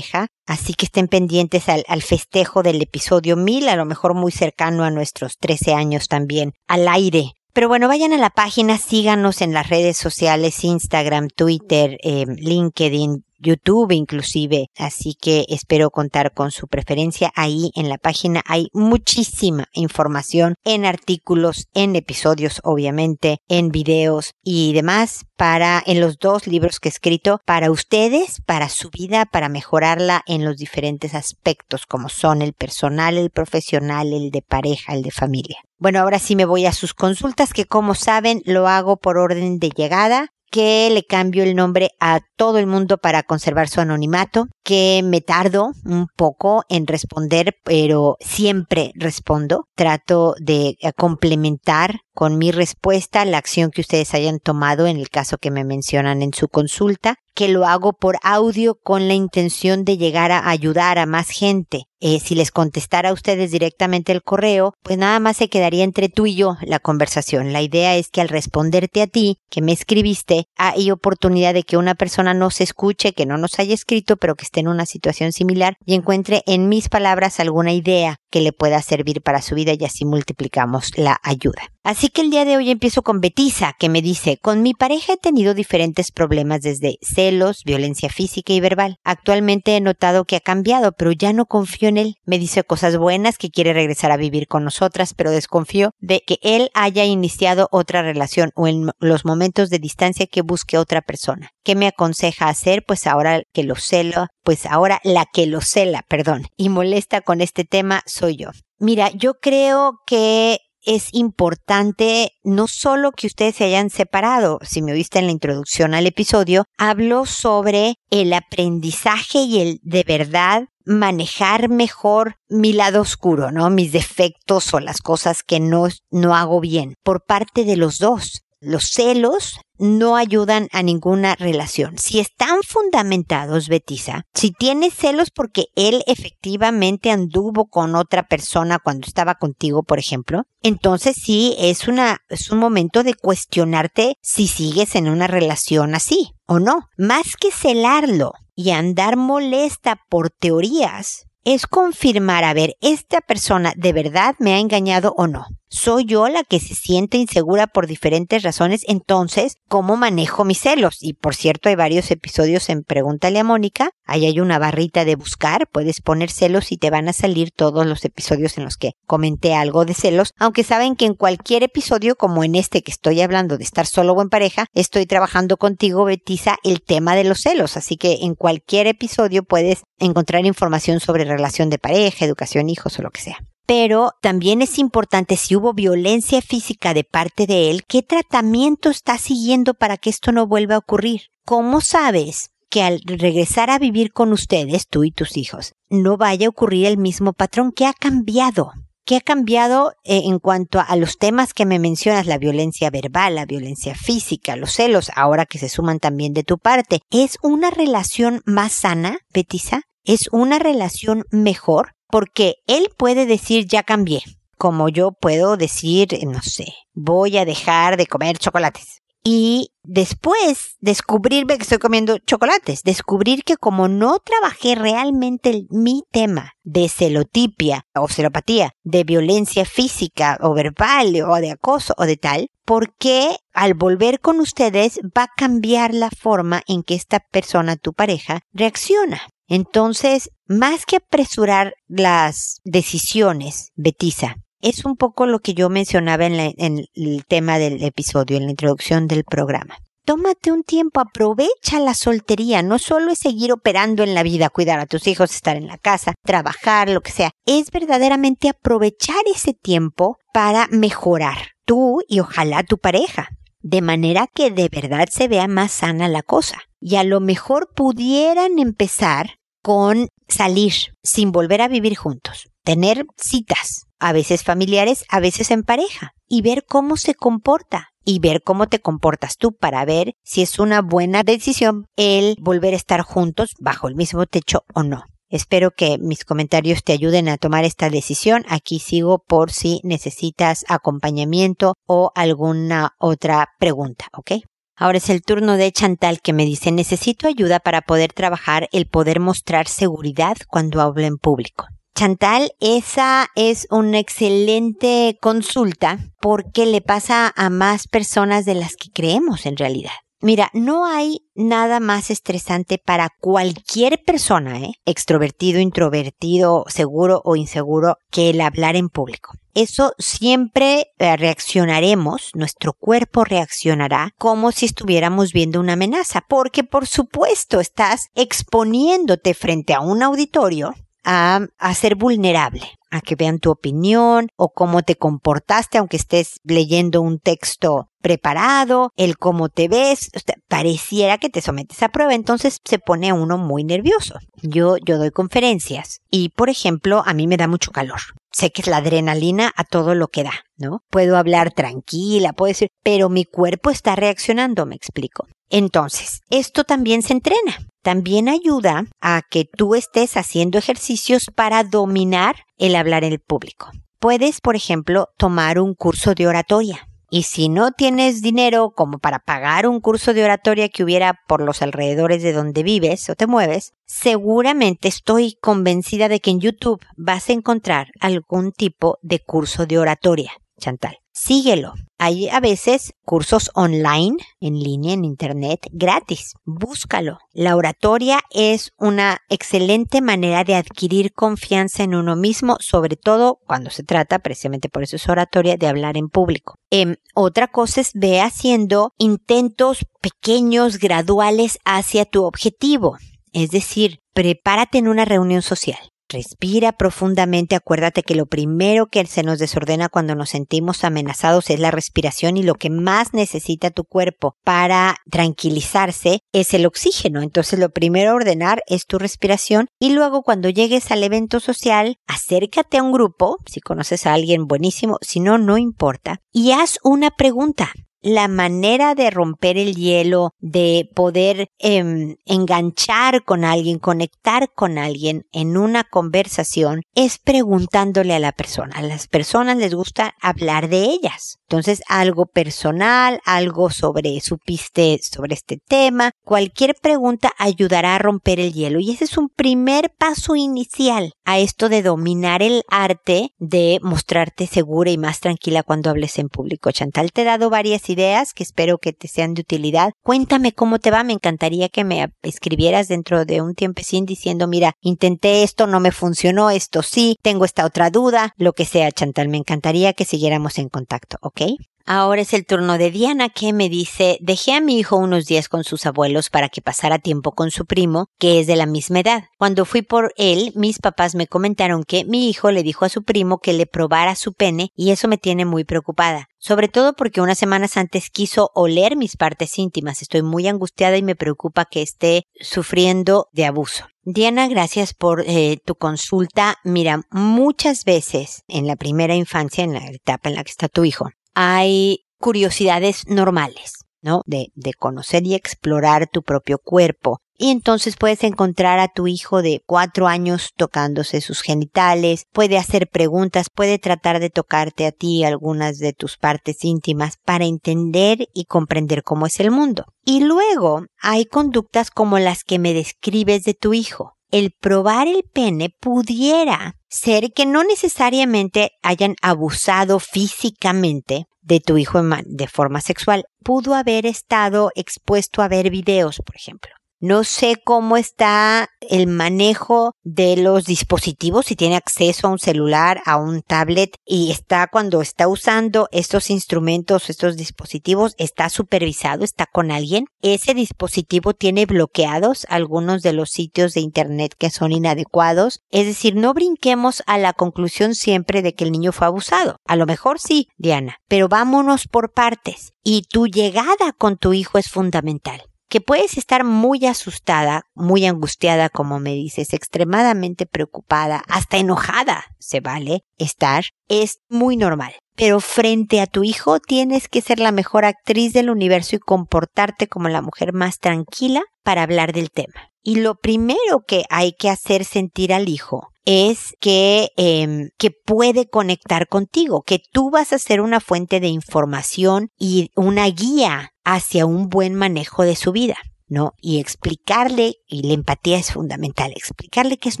Así 0.46 0.74
que 0.74 0.86
estén 0.86 1.08
pendientes 1.08 1.68
al, 1.68 1.84
al, 1.88 2.02
festejo 2.02 2.62
del 2.62 2.82
episodio 2.82 3.36
1000, 3.36 3.68
a 3.68 3.76
lo 3.76 3.84
mejor 3.84 4.14
muy 4.14 4.32
cercano 4.32 4.84
a 4.84 4.90
nuestros 4.90 5.38
13 5.38 5.74
años 5.74 6.08
también, 6.08 6.54
al 6.66 6.88
aire. 6.88 7.34
Pero 7.52 7.68
bueno, 7.68 7.88
vayan 7.88 8.12
a 8.12 8.18
la 8.18 8.30
página, 8.30 8.78
síganos 8.78 9.40
en 9.40 9.52
las 9.52 9.68
redes 9.68 9.96
sociales, 9.96 10.62
Instagram, 10.62 11.28
Twitter, 11.28 11.98
eh, 12.02 12.24
LinkedIn, 12.26 13.24
YouTube 13.40 13.92
inclusive. 13.92 14.68
Así 14.76 15.14
que 15.20 15.44
espero 15.48 15.90
contar 15.90 16.32
con 16.32 16.50
su 16.50 16.66
preferencia. 16.68 17.32
Ahí 17.34 17.70
en 17.74 17.88
la 17.88 17.98
página 17.98 18.42
hay 18.46 18.68
muchísima 18.72 19.66
información 19.72 20.54
en 20.64 20.84
artículos, 20.84 21.66
en 21.74 21.96
episodios 21.96 22.60
obviamente, 22.62 23.38
en 23.48 23.70
videos 23.70 24.32
y 24.42 24.72
demás 24.72 25.24
para 25.36 25.82
en 25.86 26.00
los 26.00 26.18
dos 26.18 26.46
libros 26.46 26.80
que 26.80 26.88
he 26.88 26.92
escrito 26.92 27.40
para 27.46 27.70
ustedes, 27.70 28.42
para 28.44 28.68
su 28.68 28.90
vida, 28.90 29.24
para 29.24 29.48
mejorarla 29.48 30.22
en 30.26 30.44
los 30.44 30.58
diferentes 30.58 31.14
aspectos 31.14 31.86
como 31.86 32.10
son 32.10 32.42
el 32.42 32.52
personal, 32.52 33.16
el 33.16 33.30
profesional, 33.30 34.12
el 34.12 34.30
de 34.30 34.42
pareja, 34.42 34.92
el 34.92 35.02
de 35.02 35.10
familia. 35.10 35.56
Bueno, 35.78 36.00
ahora 36.00 36.18
sí 36.18 36.36
me 36.36 36.44
voy 36.44 36.66
a 36.66 36.72
sus 36.72 36.92
consultas 36.92 37.54
que 37.54 37.64
como 37.64 37.94
saben 37.94 38.42
lo 38.44 38.68
hago 38.68 38.98
por 38.98 39.16
orden 39.16 39.58
de 39.58 39.70
llegada 39.70 40.30
que 40.50 40.90
le 40.90 41.04
cambio 41.04 41.44
el 41.44 41.54
nombre 41.54 41.90
a 42.00 42.20
todo 42.36 42.58
el 42.58 42.66
mundo 42.66 42.98
para 42.98 43.22
conservar 43.22 43.68
su 43.68 43.80
anonimato, 43.80 44.46
que 44.64 45.00
me 45.04 45.20
tardo 45.20 45.70
un 45.84 46.08
poco 46.16 46.64
en 46.68 46.86
responder, 46.86 47.56
pero 47.64 48.16
siempre 48.20 48.92
respondo. 48.96 49.66
Trato 49.76 50.34
de 50.40 50.76
eh, 50.80 50.92
complementar 50.96 52.00
con 52.12 52.36
mi 52.36 52.50
respuesta 52.50 53.24
la 53.24 53.38
acción 53.38 53.70
que 53.70 53.80
ustedes 53.80 54.12
hayan 54.14 54.40
tomado 54.40 54.86
en 54.86 54.96
el 54.96 55.08
caso 55.08 55.38
que 55.38 55.50
me 55.50 55.64
mencionan 55.64 56.22
en 56.22 56.34
su 56.34 56.48
consulta, 56.48 57.16
que 57.34 57.48
lo 57.48 57.66
hago 57.66 57.92
por 57.92 58.18
audio 58.22 58.76
con 58.82 59.08
la 59.08 59.14
intención 59.14 59.84
de 59.84 59.96
llegar 59.96 60.32
a 60.32 60.48
ayudar 60.48 60.98
a 60.98 61.06
más 61.06 61.30
gente. 61.30 61.84
Eh, 62.00 62.18
si 62.18 62.34
les 62.34 62.50
contestara 62.50 63.10
a 63.10 63.12
ustedes 63.12 63.50
directamente 63.50 64.12
el 64.12 64.22
correo, 64.22 64.72
pues 64.82 64.96
nada 64.96 65.20
más 65.20 65.36
se 65.36 65.48
quedaría 65.48 65.84
entre 65.84 66.08
tú 66.08 66.26
y 66.26 66.34
yo 66.34 66.56
la 66.62 66.78
conversación. 66.78 67.52
La 67.52 67.60
idea 67.60 67.96
es 67.96 68.08
que 68.08 68.22
al 68.22 68.28
responderte 68.28 69.02
a 69.02 69.06
ti, 69.06 69.38
que 69.50 69.60
me 69.60 69.72
escribiste, 69.72 70.46
hay 70.56 70.90
oportunidad 70.90 71.52
de 71.52 71.62
que 71.62 71.76
una 71.76 71.94
persona 71.94 72.32
nos 72.32 72.60
escuche, 72.60 73.12
que 73.12 73.26
no 73.26 73.36
nos 73.36 73.58
haya 73.58 73.74
escrito, 73.74 74.16
pero 74.16 74.34
que 74.34 74.44
esté 74.44 74.60
en 74.60 74.68
una 74.68 74.86
situación 74.86 75.32
similar 75.32 75.76
y 75.84 75.94
encuentre 75.94 76.42
en 76.46 76.68
mis 76.68 76.88
palabras 76.88 77.38
alguna 77.38 77.72
idea 77.72 78.19
que 78.30 78.40
le 78.40 78.52
pueda 78.52 78.80
servir 78.82 79.22
para 79.22 79.42
su 79.42 79.54
vida 79.54 79.72
y 79.78 79.84
así 79.84 80.04
multiplicamos 80.04 80.96
la 80.96 81.20
ayuda. 81.22 81.62
Así 81.82 82.08
que 82.08 82.20
el 82.20 82.30
día 82.30 82.44
de 82.44 82.58
hoy 82.58 82.70
empiezo 82.70 83.02
con 83.02 83.20
Betisa, 83.20 83.74
que 83.78 83.88
me 83.88 84.02
dice, 84.02 84.36
con 84.36 84.62
mi 84.62 84.74
pareja 84.74 85.14
he 85.14 85.16
tenido 85.16 85.54
diferentes 85.54 86.12
problemas 86.12 86.60
desde 86.60 86.98
celos, 87.00 87.64
violencia 87.64 88.10
física 88.10 88.52
y 88.52 88.60
verbal. 88.60 88.98
Actualmente 89.02 89.76
he 89.76 89.80
notado 89.80 90.26
que 90.26 90.36
ha 90.36 90.40
cambiado, 90.40 90.92
pero 90.92 91.12
ya 91.12 91.32
no 91.32 91.46
confío 91.46 91.88
en 91.88 91.96
él. 91.96 92.16
Me 92.26 92.38
dice 92.38 92.64
cosas 92.64 92.98
buenas, 92.98 93.38
que 93.38 93.50
quiere 93.50 93.72
regresar 93.72 94.12
a 94.12 94.18
vivir 94.18 94.46
con 94.46 94.62
nosotras, 94.62 95.14
pero 95.14 95.30
desconfío 95.30 95.92
de 95.98 96.20
que 96.20 96.38
él 96.42 96.70
haya 96.74 97.04
iniciado 97.06 97.68
otra 97.72 98.02
relación 98.02 98.50
o 98.54 98.68
en 98.68 98.90
los 98.98 99.24
momentos 99.24 99.70
de 99.70 99.78
distancia 99.78 100.26
que 100.26 100.42
busque 100.42 100.76
otra 100.76 101.00
persona. 101.00 101.50
¿Qué 101.64 101.74
me 101.74 101.86
aconseja 101.86 102.48
hacer? 102.48 102.84
Pues 102.86 103.06
ahora 103.06 103.42
que 103.52 103.64
lo 103.64 103.76
celo, 103.76 104.26
pues 104.42 104.66
ahora 104.66 105.00
la 105.04 105.26
que 105.30 105.46
lo 105.46 105.60
cela, 105.60 106.02
perdón, 106.08 106.46
y 106.56 106.68
molesta 106.68 107.20
con 107.20 107.40
este 107.40 107.64
tema 107.64 108.02
soy 108.06 108.36
yo. 108.36 108.50
Mira, 108.78 109.10
yo 109.10 109.34
creo 109.34 110.00
que 110.06 110.58
es 110.82 111.08
importante 111.12 112.32
no 112.42 112.66
solo 112.66 113.12
que 113.12 113.26
ustedes 113.26 113.56
se 113.56 113.64
hayan 113.64 113.90
separado, 113.90 114.58
si 114.62 114.82
me 114.82 114.92
oíste 114.92 115.18
en 115.18 115.26
la 115.26 115.32
introducción 115.32 115.94
al 115.94 116.06
episodio, 116.06 116.64
hablo 116.78 117.26
sobre 117.26 117.96
el 118.10 118.32
aprendizaje 118.32 119.40
y 119.40 119.60
el 119.60 119.80
de 119.82 120.04
verdad 120.04 120.64
manejar 120.84 121.68
mejor 121.68 122.36
mi 122.48 122.72
lado 122.72 123.02
oscuro, 123.02 123.52
¿no? 123.52 123.70
Mis 123.70 123.92
defectos 123.92 124.72
o 124.74 124.80
las 124.80 125.00
cosas 125.00 125.42
que 125.42 125.60
no, 125.60 125.88
no 126.10 126.34
hago 126.34 126.60
bien 126.60 126.94
por 127.04 127.24
parte 127.24 127.64
de 127.64 127.76
los 127.76 127.98
dos. 127.98 128.42
Los 128.62 128.90
celos 128.90 129.58
no 129.78 130.16
ayudan 130.16 130.68
a 130.72 130.82
ninguna 130.82 131.34
relación. 131.34 131.96
Si 131.96 132.20
están 132.20 132.62
fundamentados, 132.62 133.68
Betisa, 133.68 134.26
si 134.34 134.50
tienes 134.50 134.92
celos 134.92 135.30
porque 135.30 135.68
él 135.76 136.04
efectivamente 136.06 137.10
anduvo 137.10 137.70
con 137.70 137.94
otra 137.94 138.28
persona 138.28 138.78
cuando 138.78 139.06
estaba 139.06 139.36
contigo, 139.36 139.82
por 139.82 139.98
ejemplo, 139.98 140.42
entonces 140.62 141.16
sí 141.16 141.56
es 141.58 141.88
una, 141.88 142.18
es 142.28 142.50
un 142.50 142.58
momento 142.58 143.02
de 143.02 143.14
cuestionarte 143.14 144.18
si 144.20 144.46
sigues 144.46 144.94
en 144.94 145.08
una 145.08 145.26
relación 145.26 145.94
así 145.94 146.34
o 146.46 146.58
no. 146.58 146.90
Más 146.98 147.36
que 147.40 147.50
celarlo 147.50 148.32
y 148.54 148.72
andar 148.72 149.16
molesta 149.16 150.02
por 150.10 150.28
teorías, 150.28 151.24
es 151.44 151.66
confirmar, 151.66 152.44
a 152.44 152.52
ver, 152.52 152.76
esta 152.82 153.22
persona 153.22 153.72
de 153.74 153.94
verdad 153.94 154.34
me 154.38 154.52
ha 154.52 154.58
engañado 154.58 155.14
o 155.16 155.26
no. 155.26 155.46
Soy 155.72 156.04
yo 156.04 156.28
la 156.28 156.42
que 156.42 156.58
se 156.58 156.74
siente 156.74 157.16
insegura 157.16 157.68
por 157.68 157.86
diferentes 157.86 158.42
razones, 158.42 158.82
entonces, 158.88 159.54
¿cómo 159.68 159.96
manejo 159.96 160.44
mis 160.44 160.58
celos? 160.58 160.96
Y 161.00 161.12
por 161.12 161.36
cierto, 161.36 161.68
hay 161.68 161.76
varios 161.76 162.10
episodios 162.10 162.68
en 162.70 162.82
Pregúntale 162.82 163.38
a 163.38 163.44
Mónica, 163.44 163.90
ahí 164.04 164.26
hay 164.26 164.40
una 164.40 164.58
barrita 164.58 165.04
de 165.04 165.14
buscar, 165.14 165.68
puedes 165.70 166.00
poner 166.00 166.28
celos 166.32 166.72
y 166.72 166.76
te 166.76 166.90
van 166.90 167.08
a 167.08 167.12
salir 167.12 167.52
todos 167.52 167.86
los 167.86 168.04
episodios 168.04 168.58
en 168.58 168.64
los 168.64 168.76
que 168.76 168.94
comenté 169.06 169.54
algo 169.54 169.84
de 169.84 169.94
celos, 169.94 170.32
aunque 170.40 170.64
saben 170.64 170.96
que 170.96 171.06
en 171.06 171.14
cualquier 171.14 171.62
episodio, 171.62 172.16
como 172.16 172.42
en 172.42 172.56
este 172.56 172.82
que 172.82 172.90
estoy 172.90 173.20
hablando 173.20 173.56
de 173.56 173.62
estar 173.62 173.86
solo 173.86 174.14
o 174.14 174.22
en 174.22 174.28
pareja, 174.28 174.66
estoy 174.74 175.06
trabajando 175.06 175.56
contigo, 175.56 176.04
Betisa, 176.04 176.56
el 176.64 176.82
tema 176.82 177.14
de 177.14 177.22
los 177.22 177.42
celos, 177.42 177.76
así 177.76 177.96
que 177.96 178.18
en 178.22 178.34
cualquier 178.34 178.88
episodio 178.88 179.44
puedes 179.44 179.84
encontrar 180.00 180.44
información 180.46 180.98
sobre 180.98 181.24
relación 181.24 181.70
de 181.70 181.78
pareja, 181.78 182.24
educación, 182.24 182.68
hijos 182.68 182.98
o 182.98 183.02
lo 183.02 183.10
que 183.10 183.20
sea 183.20 183.38
pero 183.70 184.16
también 184.20 184.62
es 184.62 184.80
importante 184.80 185.36
si 185.36 185.54
hubo 185.54 185.72
violencia 185.74 186.42
física 186.42 186.92
de 186.92 187.04
parte 187.04 187.46
de 187.46 187.70
él, 187.70 187.84
qué 187.86 188.02
tratamiento 188.02 188.90
está 188.90 189.16
siguiendo 189.16 189.74
para 189.74 189.96
que 189.96 190.10
esto 190.10 190.32
no 190.32 190.48
vuelva 190.48 190.74
a 190.74 190.78
ocurrir. 190.78 191.26
¿Cómo 191.44 191.80
sabes 191.80 192.50
que 192.68 192.82
al 192.82 193.00
regresar 193.06 193.70
a 193.70 193.78
vivir 193.78 194.12
con 194.12 194.32
ustedes, 194.32 194.88
tú 194.88 195.04
y 195.04 195.12
tus 195.12 195.36
hijos, 195.36 195.74
no 195.88 196.16
vaya 196.16 196.48
a 196.48 196.50
ocurrir 196.50 196.86
el 196.86 196.98
mismo 196.98 197.32
patrón? 197.32 197.70
¿Qué 197.70 197.86
ha 197.86 197.92
cambiado? 197.92 198.72
¿Qué 199.04 199.14
ha 199.14 199.20
cambiado 199.20 199.92
eh, 200.02 200.22
en 200.24 200.40
cuanto 200.40 200.80
a 200.80 200.96
los 200.96 201.16
temas 201.16 201.54
que 201.54 201.64
me 201.64 201.78
mencionas, 201.78 202.26
la 202.26 202.38
violencia 202.38 202.90
verbal, 202.90 203.36
la 203.36 203.46
violencia 203.46 203.94
física, 203.94 204.56
los 204.56 204.72
celos, 204.72 205.12
ahora 205.14 205.46
que 205.46 205.60
se 205.60 205.68
suman 205.68 206.00
también 206.00 206.34
de 206.34 206.42
tu 206.42 206.58
parte? 206.58 207.02
¿Es 207.12 207.38
una 207.40 207.70
relación 207.70 208.42
más 208.46 208.72
sana, 208.72 209.20
Betisa? 209.32 209.82
¿Es 210.02 210.28
una 210.32 210.58
relación 210.58 211.22
mejor? 211.30 211.92
Porque 212.10 212.56
él 212.66 212.88
puede 212.96 213.26
decir 213.26 213.66
ya 213.66 213.82
cambié, 213.82 214.22
como 214.56 214.88
yo 214.88 215.12
puedo 215.12 215.56
decir, 215.56 216.08
no 216.26 216.42
sé, 216.42 216.74
voy 216.92 217.38
a 217.38 217.44
dejar 217.44 217.96
de 217.96 218.06
comer 218.06 218.38
chocolates. 218.38 219.00
Y 219.22 219.72
después 219.82 220.76
descubrirme 220.80 221.56
que 221.56 221.64
estoy 221.64 221.78
comiendo 221.78 222.18
chocolates, 222.18 222.82
descubrir 222.82 223.44
que 223.44 223.56
como 223.56 223.86
no 223.86 224.18
trabajé 224.18 224.74
realmente 224.76 225.66
mi 225.68 226.04
tema 226.10 226.52
de 226.62 226.88
celotipia 226.88 227.84
o 227.94 228.08
celopatía, 228.08 228.72
de 228.82 229.04
violencia 229.04 229.66
física 229.66 230.38
o 230.40 230.54
verbal 230.54 231.14
o 231.26 231.34
de 231.36 231.50
acoso 231.50 231.92
o 231.98 232.04
de 232.04 232.16
tal, 232.16 232.48
¿por 232.64 232.94
qué 232.96 233.36
al 233.52 233.74
volver 233.74 234.20
con 234.20 234.40
ustedes 234.40 235.00
va 235.16 235.24
a 235.24 235.34
cambiar 235.36 235.92
la 235.92 236.10
forma 236.10 236.62
en 236.66 236.82
que 236.82 236.94
esta 236.94 237.20
persona, 237.20 237.76
tu 237.76 237.92
pareja, 237.92 238.40
reacciona? 238.54 239.20
Entonces, 239.50 240.30
más 240.46 240.86
que 240.86 240.96
apresurar 240.96 241.74
las 241.88 242.60
decisiones, 242.62 243.72
Betisa, 243.74 244.36
es 244.60 244.84
un 244.84 244.96
poco 244.96 245.26
lo 245.26 245.40
que 245.40 245.54
yo 245.54 245.68
mencionaba 245.68 246.24
en, 246.26 246.54
el 246.94 247.24
tema 247.26 247.58
del 247.58 247.82
episodio, 247.82 248.36
en 248.36 248.44
la 248.44 248.50
introducción 248.50 249.08
del 249.08 249.24
programa. 249.24 249.76
tómate 250.04 250.52
un 250.52 250.62
tiempo, 250.62 251.00
aprovecha 251.00 251.80
la 251.80 251.94
soltería. 251.94 252.62
No 252.62 252.78
solo 252.78 253.10
es 253.10 253.18
seguir 253.18 253.52
operando 253.52 254.04
en 254.04 254.14
la 254.14 254.22
vida, 254.22 254.50
cuidar 254.50 254.78
a 254.78 254.86
tus 254.86 255.08
hijos, 255.08 255.34
estar 255.34 255.56
en 255.56 255.66
la 255.66 255.78
casa, 255.78 256.14
trabajar, 256.24 256.88
lo 256.88 257.00
que 257.00 257.10
sea. 257.10 257.32
Es 257.44 257.72
verdaderamente 257.72 258.48
aprovechar 258.48 259.22
ese 259.32 259.52
tiempo 259.52 260.16
para 260.32 260.68
mejorar 260.70 261.48
tú 261.64 262.02
y 262.06 262.20
ojalá 262.20 262.62
tu 262.62 262.78
pareja. 262.78 263.30
De 263.62 263.82
manera 263.82 264.28
que 264.32 264.52
de 264.52 264.68
verdad 264.68 265.08
se 265.10 265.26
vea 265.26 265.48
más 265.48 265.72
sana 265.72 266.08
la 266.08 266.22
cosa. 266.22 266.58
Y 266.80 266.96
a 266.96 267.04
lo 267.04 267.20
mejor 267.20 267.68
pudieran 267.74 268.58
empezar 268.58 269.39
con 269.62 270.08
salir 270.28 270.72
sin 271.02 271.32
volver 271.32 271.62
a 271.62 271.68
vivir 271.68 271.96
juntos, 271.96 272.48
tener 272.64 273.04
citas, 273.16 273.86
a 273.98 274.12
veces 274.12 274.42
familiares, 274.42 275.04
a 275.08 275.20
veces 275.20 275.50
en 275.50 275.62
pareja, 275.62 276.12
y 276.28 276.42
ver 276.42 276.64
cómo 276.66 276.96
se 276.96 277.14
comporta 277.14 277.88
y 278.04 278.18
ver 278.18 278.42
cómo 278.42 278.66
te 278.66 278.80
comportas 278.80 279.36
tú 279.36 279.52
para 279.52 279.84
ver 279.84 280.14
si 280.24 280.42
es 280.42 280.58
una 280.58 280.80
buena 280.80 281.22
decisión 281.22 281.86
el 281.96 282.36
volver 282.40 282.74
a 282.74 282.78
estar 282.78 283.02
juntos 283.02 283.50
bajo 283.58 283.88
el 283.88 283.94
mismo 283.94 284.26
techo 284.26 284.64
o 284.74 284.82
no. 284.82 285.04
Espero 285.28 285.70
que 285.70 285.96
mis 285.98 286.24
comentarios 286.24 286.82
te 286.82 286.92
ayuden 286.92 287.28
a 287.28 287.36
tomar 287.36 287.64
esta 287.64 287.88
decisión. 287.88 288.44
Aquí 288.48 288.80
sigo 288.80 289.22
por 289.24 289.52
si 289.52 289.80
necesitas 289.84 290.64
acompañamiento 290.68 291.74
o 291.86 292.10
alguna 292.16 292.94
otra 292.98 293.48
pregunta, 293.60 294.06
¿ok? 294.12 294.32
Ahora 294.80 294.96
es 294.96 295.10
el 295.10 295.20
turno 295.20 295.58
de 295.58 295.70
Chantal 295.72 296.22
que 296.22 296.32
me 296.32 296.46
dice, 296.46 296.72
necesito 296.72 297.28
ayuda 297.28 297.60
para 297.60 297.82
poder 297.82 298.14
trabajar 298.14 298.66
el 298.72 298.86
poder 298.86 299.20
mostrar 299.20 299.68
seguridad 299.68 300.38
cuando 300.48 300.80
hablo 300.80 301.02
en 301.02 301.18
público. 301.18 301.66
Chantal, 301.94 302.52
esa 302.60 303.28
es 303.36 303.66
una 303.70 303.98
excelente 303.98 305.18
consulta 305.20 305.98
porque 306.18 306.64
le 306.64 306.80
pasa 306.80 307.30
a 307.36 307.50
más 307.50 307.88
personas 307.88 308.46
de 308.46 308.54
las 308.54 308.76
que 308.76 308.88
creemos 308.90 309.44
en 309.44 309.58
realidad. 309.58 309.92
Mira, 310.22 310.50
no 310.52 310.84
hay 310.84 311.22
nada 311.34 311.80
más 311.80 312.10
estresante 312.10 312.76
para 312.76 313.08
cualquier 313.20 314.02
persona, 314.04 314.60
¿eh? 314.60 314.72
extrovertido, 314.84 315.60
introvertido, 315.60 316.64
seguro 316.68 317.22
o 317.24 317.36
inseguro, 317.36 317.96
que 318.10 318.28
el 318.28 318.42
hablar 318.42 318.76
en 318.76 318.90
público. 318.90 319.32
Eso 319.54 319.94
siempre 319.98 320.92
eh, 320.98 321.16
reaccionaremos, 321.16 322.32
nuestro 322.34 322.74
cuerpo 322.74 323.24
reaccionará 323.24 324.12
como 324.18 324.52
si 324.52 324.66
estuviéramos 324.66 325.32
viendo 325.32 325.58
una 325.58 325.72
amenaza, 325.72 326.22
porque 326.28 326.64
por 326.64 326.86
supuesto 326.86 327.58
estás 327.58 328.08
exponiéndote 328.14 329.32
frente 329.32 329.72
a 329.72 329.80
un 329.80 330.02
auditorio 330.02 330.74
a, 331.02 331.74
ser 331.74 331.96
vulnerable, 331.96 332.62
a 332.90 333.00
que 333.00 333.16
vean 333.16 333.38
tu 333.38 333.50
opinión 333.50 334.28
o 334.36 334.50
cómo 334.50 334.82
te 334.82 334.96
comportaste 334.96 335.78
aunque 335.78 335.96
estés 335.96 336.40
leyendo 336.44 337.00
un 337.02 337.18
texto 337.18 337.89
preparado, 338.00 338.92
el 338.96 339.16
cómo 339.16 339.48
te 339.48 339.68
ves, 339.68 340.10
pareciera 340.48 341.18
que 341.18 341.28
te 341.28 341.40
sometes 341.40 341.82
a 341.82 341.88
prueba, 341.88 342.14
entonces 342.14 342.58
se 342.64 342.78
pone 342.78 343.12
uno 343.12 343.38
muy 343.38 343.64
nervioso. 343.64 344.18
Yo, 344.42 344.76
yo 344.78 344.98
doy 344.98 345.10
conferencias 345.10 346.00
y, 346.10 346.30
por 346.30 346.50
ejemplo, 346.50 347.02
a 347.06 347.14
mí 347.14 347.26
me 347.26 347.36
da 347.36 347.48
mucho 347.48 347.70
calor. 347.70 348.00
Sé 348.32 348.52
que 348.52 348.62
es 348.62 348.68
la 348.68 348.78
adrenalina 348.78 349.52
a 349.56 349.64
todo 349.64 349.94
lo 349.94 350.08
que 350.08 350.22
da, 350.22 350.44
¿no? 350.56 350.82
Puedo 350.90 351.16
hablar 351.16 351.52
tranquila, 351.52 352.32
puedo 352.32 352.50
decir, 352.50 352.68
pero 352.82 353.08
mi 353.08 353.24
cuerpo 353.24 353.70
está 353.70 353.96
reaccionando, 353.96 354.66
me 354.66 354.76
explico. 354.76 355.26
Entonces, 355.48 356.20
esto 356.30 356.62
también 356.64 357.02
se 357.02 357.12
entrena. 357.12 357.58
También 357.82 358.28
ayuda 358.28 358.84
a 359.00 359.22
que 359.28 359.44
tú 359.44 359.74
estés 359.74 360.16
haciendo 360.16 360.58
ejercicios 360.58 361.26
para 361.34 361.64
dominar 361.64 362.36
el 362.56 362.76
hablar 362.76 363.04
en 363.04 363.12
el 363.12 363.20
público. 363.20 363.70
Puedes, 363.98 364.40
por 364.40 364.54
ejemplo, 364.54 365.08
tomar 365.18 365.58
un 365.58 365.74
curso 365.74 366.14
de 366.14 366.26
oratoria. 366.26 366.86
Y 367.12 367.24
si 367.24 367.48
no 367.48 367.72
tienes 367.72 368.22
dinero 368.22 368.70
como 368.70 369.00
para 369.00 369.18
pagar 369.18 369.66
un 369.66 369.80
curso 369.80 370.14
de 370.14 370.24
oratoria 370.24 370.68
que 370.68 370.84
hubiera 370.84 371.18
por 371.26 371.42
los 371.42 371.60
alrededores 371.60 372.22
de 372.22 372.32
donde 372.32 372.62
vives 372.62 373.10
o 373.10 373.16
te 373.16 373.26
mueves, 373.26 373.74
seguramente 373.84 374.86
estoy 374.86 375.36
convencida 375.42 376.08
de 376.08 376.20
que 376.20 376.30
en 376.30 376.38
YouTube 376.38 376.80
vas 376.96 377.28
a 377.28 377.32
encontrar 377.32 377.88
algún 377.98 378.52
tipo 378.52 378.98
de 379.02 379.18
curso 379.18 379.66
de 379.66 379.78
oratoria, 379.78 380.30
Chantal 380.60 380.96
síguelo. 381.20 381.74
Hay 381.98 382.30
a 382.30 382.40
veces 382.40 382.94
cursos 383.04 383.50
online, 383.54 384.16
en 384.40 384.58
línea, 384.58 384.94
en 384.94 385.04
internet, 385.04 385.60
gratis. 385.70 386.32
Búscalo. 386.44 387.18
La 387.32 387.56
oratoria 387.56 388.20
es 388.30 388.72
una 388.78 389.18
excelente 389.28 390.00
manera 390.00 390.44
de 390.44 390.54
adquirir 390.54 391.12
confianza 391.12 391.82
en 391.82 391.94
uno 391.94 392.16
mismo, 392.16 392.56
sobre 392.60 392.96
todo 392.96 393.38
cuando 393.46 393.68
se 393.68 393.82
trata, 393.82 394.20
precisamente 394.20 394.70
por 394.70 394.82
eso 394.82 394.96
es 394.96 395.08
oratoria, 395.08 395.58
de 395.58 395.66
hablar 395.66 395.98
en 395.98 396.08
público. 396.08 396.54
Em, 396.70 396.96
otra 397.14 397.48
cosa 397.48 397.82
es 397.82 397.90
ve 397.92 398.22
haciendo 398.22 398.94
intentos 398.96 399.84
pequeños, 400.00 400.78
graduales 400.78 401.58
hacia 401.66 402.06
tu 402.06 402.24
objetivo. 402.24 402.96
Es 403.32 403.50
decir, 403.50 403.98
prepárate 404.14 404.78
en 404.78 404.88
una 404.88 405.04
reunión 405.04 405.42
social. 405.42 405.78
Respira 406.10 406.72
profundamente, 406.72 407.54
acuérdate 407.54 408.02
que 408.02 408.16
lo 408.16 408.26
primero 408.26 408.86
que 408.86 409.06
se 409.06 409.22
nos 409.22 409.38
desordena 409.38 409.88
cuando 409.88 410.16
nos 410.16 410.30
sentimos 410.30 410.82
amenazados 410.82 411.50
es 411.50 411.60
la 411.60 411.70
respiración 411.70 412.36
y 412.36 412.42
lo 412.42 412.56
que 412.56 412.68
más 412.68 413.14
necesita 413.14 413.70
tu 413.70 413.84
cuerpo 413.84 414.34
para 414.42 414.96
tranquilizarse 415.08 416.22
es 416.32 416.52
el 416.52 416.66
oxígeno. 416.66 417.22
Entonces 417.22 417.60
lo 417.60 417.70
primero 417.70 418.10
a 418.10 418.14
ordenar 418.14 418.64
es 418.66 418.86
tu 418.86 418.98
respiración 418.98 419.68
y 419.78 419.90
luego 419.90 420.22
cuando 420.22 420.48
llegues 420.48 420.90
al 420.90 421.04
evento 421.04 421.38
social, 421.38 421.98
acércate 422.08 422.78
a 422.78 422.82
un 422.82 422.90
grupo, 422.90 423.36
si 423.46 423.60
conoces 423.60 424.04
a 424.04 424.12
alguien 424.12 424.48
buenísimo, 424.48 424.98
si 425.02 425.20
no, 425.20 425.38
no 425.38 425.58
importa, 425.58 426.22
y 426.32 426.50
haz 426.50 426.78
una 426.82 427.12
pregunta 427.12 427.72
la 428.02 428.28
manera 428.28 428.94
de 428.94 429.10
romper 429.10 429.58
el 429.58 429.74
hielo, 429.74 430.30
de 430.38 430.88
poder 430.94 431.48
em, 431.58 432.16
enganchar 432.24 433.22
con 433.24 433.44
alguien, 433.44 433.78
conectar 433.78 434.48
con 434.54 434.78
alguien 434.78 435.24
en 435.32 435.56
una 435.56 435.84
conversación, 435.84 436.82
es 436.94 437.18
preguntándole 437.18 438.14
a 438.14 438.18
la 438.18 438.32
persona. 438.32 438.74
A 438.76 438.82
las 438.82 439.06
personas 439.08 439.56
les 439.56 439.74
gusta 439.74 440.14
hablar 440.20 440.68
de 440.68 440.84
ellas. 440.84 441.38
Entonces, 441.48 441.82
algo 441.88 442.26
personal, 442.26 443.20
algo 443.24 443.70
sobre, 443.70 444.20
supiste 444.20 445.00
sobre 445.02 445.34
este 445.34 445.58
tema, 445.66 446.12
cualquier 446.24 446.76
pregunta 446.80 447.32
ayudará 447.38 447.96
a 447.96 447.98
romper 447.98 448.38
el 448.38 448.52
hielo. 448.52 448.78
Y 448.78 448.92
ese 448.92 449.04
es 449.04 449.18
un 449.18 449.28
primer 449.28 449.90
paso 449.98 450.36
inicial 450.36 451.12
a 451.24 451.38
esto 451.38 451.68
de 451.68 451.82
dominar 451.82 452.42
el 452.42 452.62
arte 452.68 453.30
de 453.38 453.80
mostrarte 453.82 454.46
segura 454.46 454.90
y 454.90 454.98
más 454.98 455.20
tranquila 455.20 455.62
cuando 455.62 455.90
hables 455.90 456.18
en 456.18 456.28
público. 456.28 456.70
Chantal 456.70 457.10
te 457.12 457.22
he 457.22 457.24
dado 457.24 457.50
varias 457.50 457.89
ideas 457.90 458.32
que 458.32 458.42
espero 458.42 458.78
que 458.78 458.92
te 458.92 459.08
sean 459.08 459.34
de 459.34 459.42
utilidad. 459.42 459.92
Cuéntame 460.02 460.52
cómo 460.52 460.78
te 460.78 460.90
va. 460.90 461.04
Me 461.04 461.12
encantaría 461.12 461.68
que 461.68 461.84
me 461.84 462.12
escribieras 462.22 462.88
dentro 462.88 463.24
de 463.24 463.42
un 463.42 463.54
tiempecín 463.54 464.06
diciendo, 464.06 464.46
mira, 464.46 464.74
intenté 464.80 465.42
esto, 465.42 465.66
no 465.66 465.80
me 465.80 465.92
funcionó, 465.92 466.50
esto 466.50 466.82
sí, 466.82 467.16
tengo 467.22 467.44
esta 467.44 467.66
otra 467.66 467.90
duda, 467.90 468.32
lo 468.36 468.52
que 468.52 468.64
sea, 468.64 468.90
Chantal. 468.92 469.28
Me 469.28 469.38
encantaría 469.38 469.92
que 469.92 470.04
siguiéramos 470.04 470.58
en 470.58 470.68
contacto, 470.68 471.16
¿ok? 471.20 471.42
Ahora 471.86 472.22
es 472.22 472.32
el 472.34 472.46
turno 472.46 472.78
de 472.78 472.90
Diana 472.90 473.28
que 473.28 473.52
me 473.52 473.68
dice, 473.68 474.18
dejé 474.20 474.54
a 474.54 474.60
mi 474.60 474.78
hijo 474.78 474.96
unos 474.96 475.26
días 475.26 475.48
con 475.48 475.64
sus 475.64 475.86
abuelos 475.86 476.30
para 476.30 476.48
que 476.48 476.62
pasara 476.62 476.98
tiempo 476.98 477.32
con 477.32 477.50
su 477.50 477.66
primo, 477.66 478.06
que 478.18 478.40
es 478.40 478.46
de 478.46 478.56
la 478.56 478.66
misma 478.66 479.00
edad. 479.00 479.24
Cuando 479.38 479.64
fui 479.64 479.82
por 479.82 480.12
él, 480.16 480.52
mis 480.54 480.78
papás 480.78 481.14
me 481.14 481.26
comentaron 481.26 481.84
que 481.84 482.04
mi 482.04 482.28
hijo 482.28 482.50
le 482.50 482.62
dijo 482.62 482.84
a 482.84 482.88
su 482.88 483.02
primo 483.02 483.38
que 483.38 483.52
le 483.52 483.66
probara 483.66 484.14
su 484.14 484.32
pene 484.32 484.70
y 484.76 484.90
eso 484.90 485.08
me 485.08 485.18
tiene 485.18 485.44
muy 485.44 485.64
preocupada. 485.64 486.28
Sobre 486.38 486.68
todo 486.68 486.94
porque 486.94 487.20
unas 487.20 487.38
semanas 487.38 487.76
antes 487.76 488.08
quiso 488.08 488.50
oler 488.54 488.96
mis 488.96 489.16
partes 489.16 489.58
íntimas. 489.58 490.00
Estoy 490.00 490.22
muy 490.22 490.48
angustiada 490.48 490.96
y 490.96 491.02
me 491.02 491.14
preocupa 491.14 491.66
que 491.66 491.82
esté 491.82 492.24
sufriendo 492.40 493.26
de 493.32 493.44
abuso. 493.44 493.84
Diana, 494.02 494.48
gracias 494.48 494.94
por 494.94 495.22
eh, 495.26 495.58
tu 495.64 495.74
consulta. 495.74 496.56
Mira, 496.64 497.02
muchas 497.10 497.84
veces 497.84 498.42
en 498.48 498.66
la 498.66 498.76
primera 498.76 499.14
infancia, 499.14 499.62
en 499.62 499.74
la 499.74 499.86
etapa 499.86 500.30
en 500.30 500.36
la 500.36 500.44
que 500.44 500.50
está 500.50 500.68
tu 500.68 500.84
hijo, 500.84 501.10
hay 501.34 502.04
curiosidades 502.18 503.06
normales, 503.08 503.74
¿no? 504.02 504.22
De, 504.26 504.48
de 504.54 504.74
conocer 504.74 505.26
y 505.26 505.34
explorar 505.34 506.08
tu 506.10 506.22
propio 506.22 506.58
cuerpo. 506.58 507.18
Y 507.42 507.50
entonces 507.50 507.96
puedes 507.96 508.22
encontrar 508.22 508.80
a 508.80 508.88
tu 508.88 509.06
hijo 509.06 509.40
de 509.40 509.62
cuatro 509.64 510.06
años 510.08 510.50
tocándose 510.58 511.22
sus 511.22 511.40
genitales, 511.40 512.26
puede 512.32 512.58
hacer 512.58 512.86
preguntas, 512.86 513.48
puede 513.48 513.78
tratar 513.78 514.20
de 514.20 514.28
tocarte 514.28 514.84
a 514.84 514.92
ti 514.92 515.24
algunas 515.24 515.78
de 515.78 515.94
tus 515.94 516.18
partes 516.18 516.62
íntimas 516.66 517.16
para 517.24 517.46
entender 517.46 518.28
y 518.34 518.44
comprender 518.44 519.02
cómo 519.02 519.24
es 519.24 519.40
el 519.40 519.50
mundo. 519.50 519.86
Y 520.04 520.20
luego 520.20 520.84
hay 521.00 521.24
conductas 521.24 521.90
como 521.90 522.18
las 522.18 522.44
que 522.44 522.58
me 522.58 522.74
describes 522.74 523.44
de 523.44 523.54
tu 523.54 523.72
hijo. 523.72 524.18
El 524.30 524.52
probar 524.52 525.08
el 525.08 525.24
pene 525.24 525.74
pudiera 525.80 526.76
ser 526.88 527.32
que 527.32 527.46
no 527.46 527.64
necesariamente 527.64 528.72
hayan 528.82 529.16
abusado 529.22 529.98
físicamente 529.98 531.26
de 531.42 531.60
tu 531.60 531.78
hijo 531.78 532.00
de 532.24 532.46
forma 532.46 532.80
sexual. 532.80 533.24
Pudo 533.42 533.74
haber 533.74 534.06
estado 534.06 534.70
expuesto 534.74 535.42
a 535.42 535.48
ver 535.48 535.70
videos, 535.70 536.20
por 536.24 536.36
ejemplo. 536.36 536.79
No 537.02 537.24
sé 537.24 537.56
cómo 537.64 537.96
está 537.96 538.68
el 538.82 539.06
manejo 539.06 539.94
de 540.02 540.36
los 540.36 540.66
dispositivos, 540.66 541.46
si 541.46 541.56
tiene 541.56 541.76
acceso 541.76 542.26
a 542.26 542.30
un 542.30 542.38
celular, 542.38 543.00
a 543.06 543.16
un 543.16 543.40
tablet 543.40 543.96
y 544.04 544.30
está 544.30 544.66
cuando 544.70 545.00
está 545.00 545.26
usando 545.26 545.88
estos 545.92 546.28
instrumentos, 546.28 547.08
estos 547.08 547.38
dispositivos, 547.38 548.14
está 548.18 548.50
supervisado, 548.50 549.24
está 549.24 549.46
con 549.46 549.70
alguien. 549.70 550.04
Ese 550.20 550.52
dispositivo 550.52 551.32
tiene 551.32 551.64
bloqueados 551.64 552.46
algunos 552.50 553.00
de 553.00 553.14
los 553.14 553.30
sitios 553.30 553.72
de 553.72 553.80
internet 553.80 554.34
que 554.36 554.50
son 554.50 554.70
inadecuados. 554.70 555.60
Es 555.70 555.86
decir, 555.86 556.16
no 556.16 556.34
brinquemos 556.34 557.02
a 557.06 557.16
la 557.16 557.32
conclusión 557.32 557.94
siempre 557.94 558.42
de 558.42 558.52
que 558.52 558.64
el 558.64 558.72
niño 558.72 558.92
fue 558.92 559.06
abusado. 559.06 559.56
A 559.66 559.76
lo 559.76 559.86
mejor 559.86 560.20
sí, 560.20 560.48
Diana, 560.58 560.98
pero 561.08 561.28
vámonos 561.28 561.86
por 561.88 562.12
partes. 562.12 562.74
Y 562.84 563.04
tu 563.08 563.26
llegada 563.26 563.94
con 563.96 564.18
tu 564.18 564.34
hijo 564.34 564.58
es 564.58 564.68
fundamental 564.68 565.49
que 565.70 565.80
puedes 565.80 566.18
estar 566.18 566.44
muy 566.44 566.84
asustada, 566.84 567.62
muy 567.74 568.04
angustiada, 568.04 568.68
como 568.68 568.98
me 568.98 569.14
dices, 569.14 569.54
extremadamente 569.54 570.44
preocupada, 570.44 571.22
hasta 571.28 571.58
enojada, 571.58 572.24
se 572.38 572.60
vale 572.60 573.04
estar, 573.16 573.64
es 573.88 574.18
muy 574.28 574.56
normal. 574.56 574.92
Pero 575.14 575.40
frente 575.40 576.00
a 576.00 576.06
tu 576.06 576.24
hijo 576.24 576.58
tienes 576.58 577.08
que 577.08 577.22
ser 577.22 577.38
la 577.38 577.52
mejor 577.52 577.84
actriz 577.84 578.32
del 578.32 578.50
universo 578.50 578.96
y 578.96 578.98
comportarte 578.98 579.86
como 579.86 580.08
la 580.08 580.22
mujer 580.22 580.52
más 580.52 580.78
tranquila 580.78 581.42
para 581.62 581.84
hablar 581.84 582.12
del 582.12 582.30
tema. 582.30 582.70
Y 582.82 582.96
lo 582.96 583.14
primero 583.14 583.84
que 583.86 584.04
hay 584.10 584.32
que 584.32 584.50
hacer 584.50 584.84
sentir 584.84 585.32
al 585.32 585.48
hijo 585.48 585.92
es 586.10 586.54
que, 586.58 587.10
em, 587.16 587.68
que 587.78 587.92
puede 587.92 588.48
conectar 588.48 589.06
contigo, 589.06 589.62
que 589.62 589.80
tú 589.92 590.10
vas 590.10 590.32
a 590.32 590.40
ser 590.40 590.60
una 590.60 590.80
fuente 590.80 591.20
de 591.20 591.28
información 591.28 592.30
y 592.36 592.70
una 592.74 593.06
guía 593.06 593.70
hacia 593.84 594.26
un 594.26 594.48
buen 594.48 594.74
manejo 594.74 595.22
de 595.22 595.36
su 595.36 595.52
vida. 595.52 595.76
¿no? 596.08 596.32
Y 596.40 596.58
explicarle, 596.58 597.54
y 597.68 597.84
la 597.84 597.92
empatía 597.92 598.36
es 598.36 598.52
fundamental, 598.52 599.12
explicarle 599.14 599.78
que 599.78 599.88
es 599.88 600.00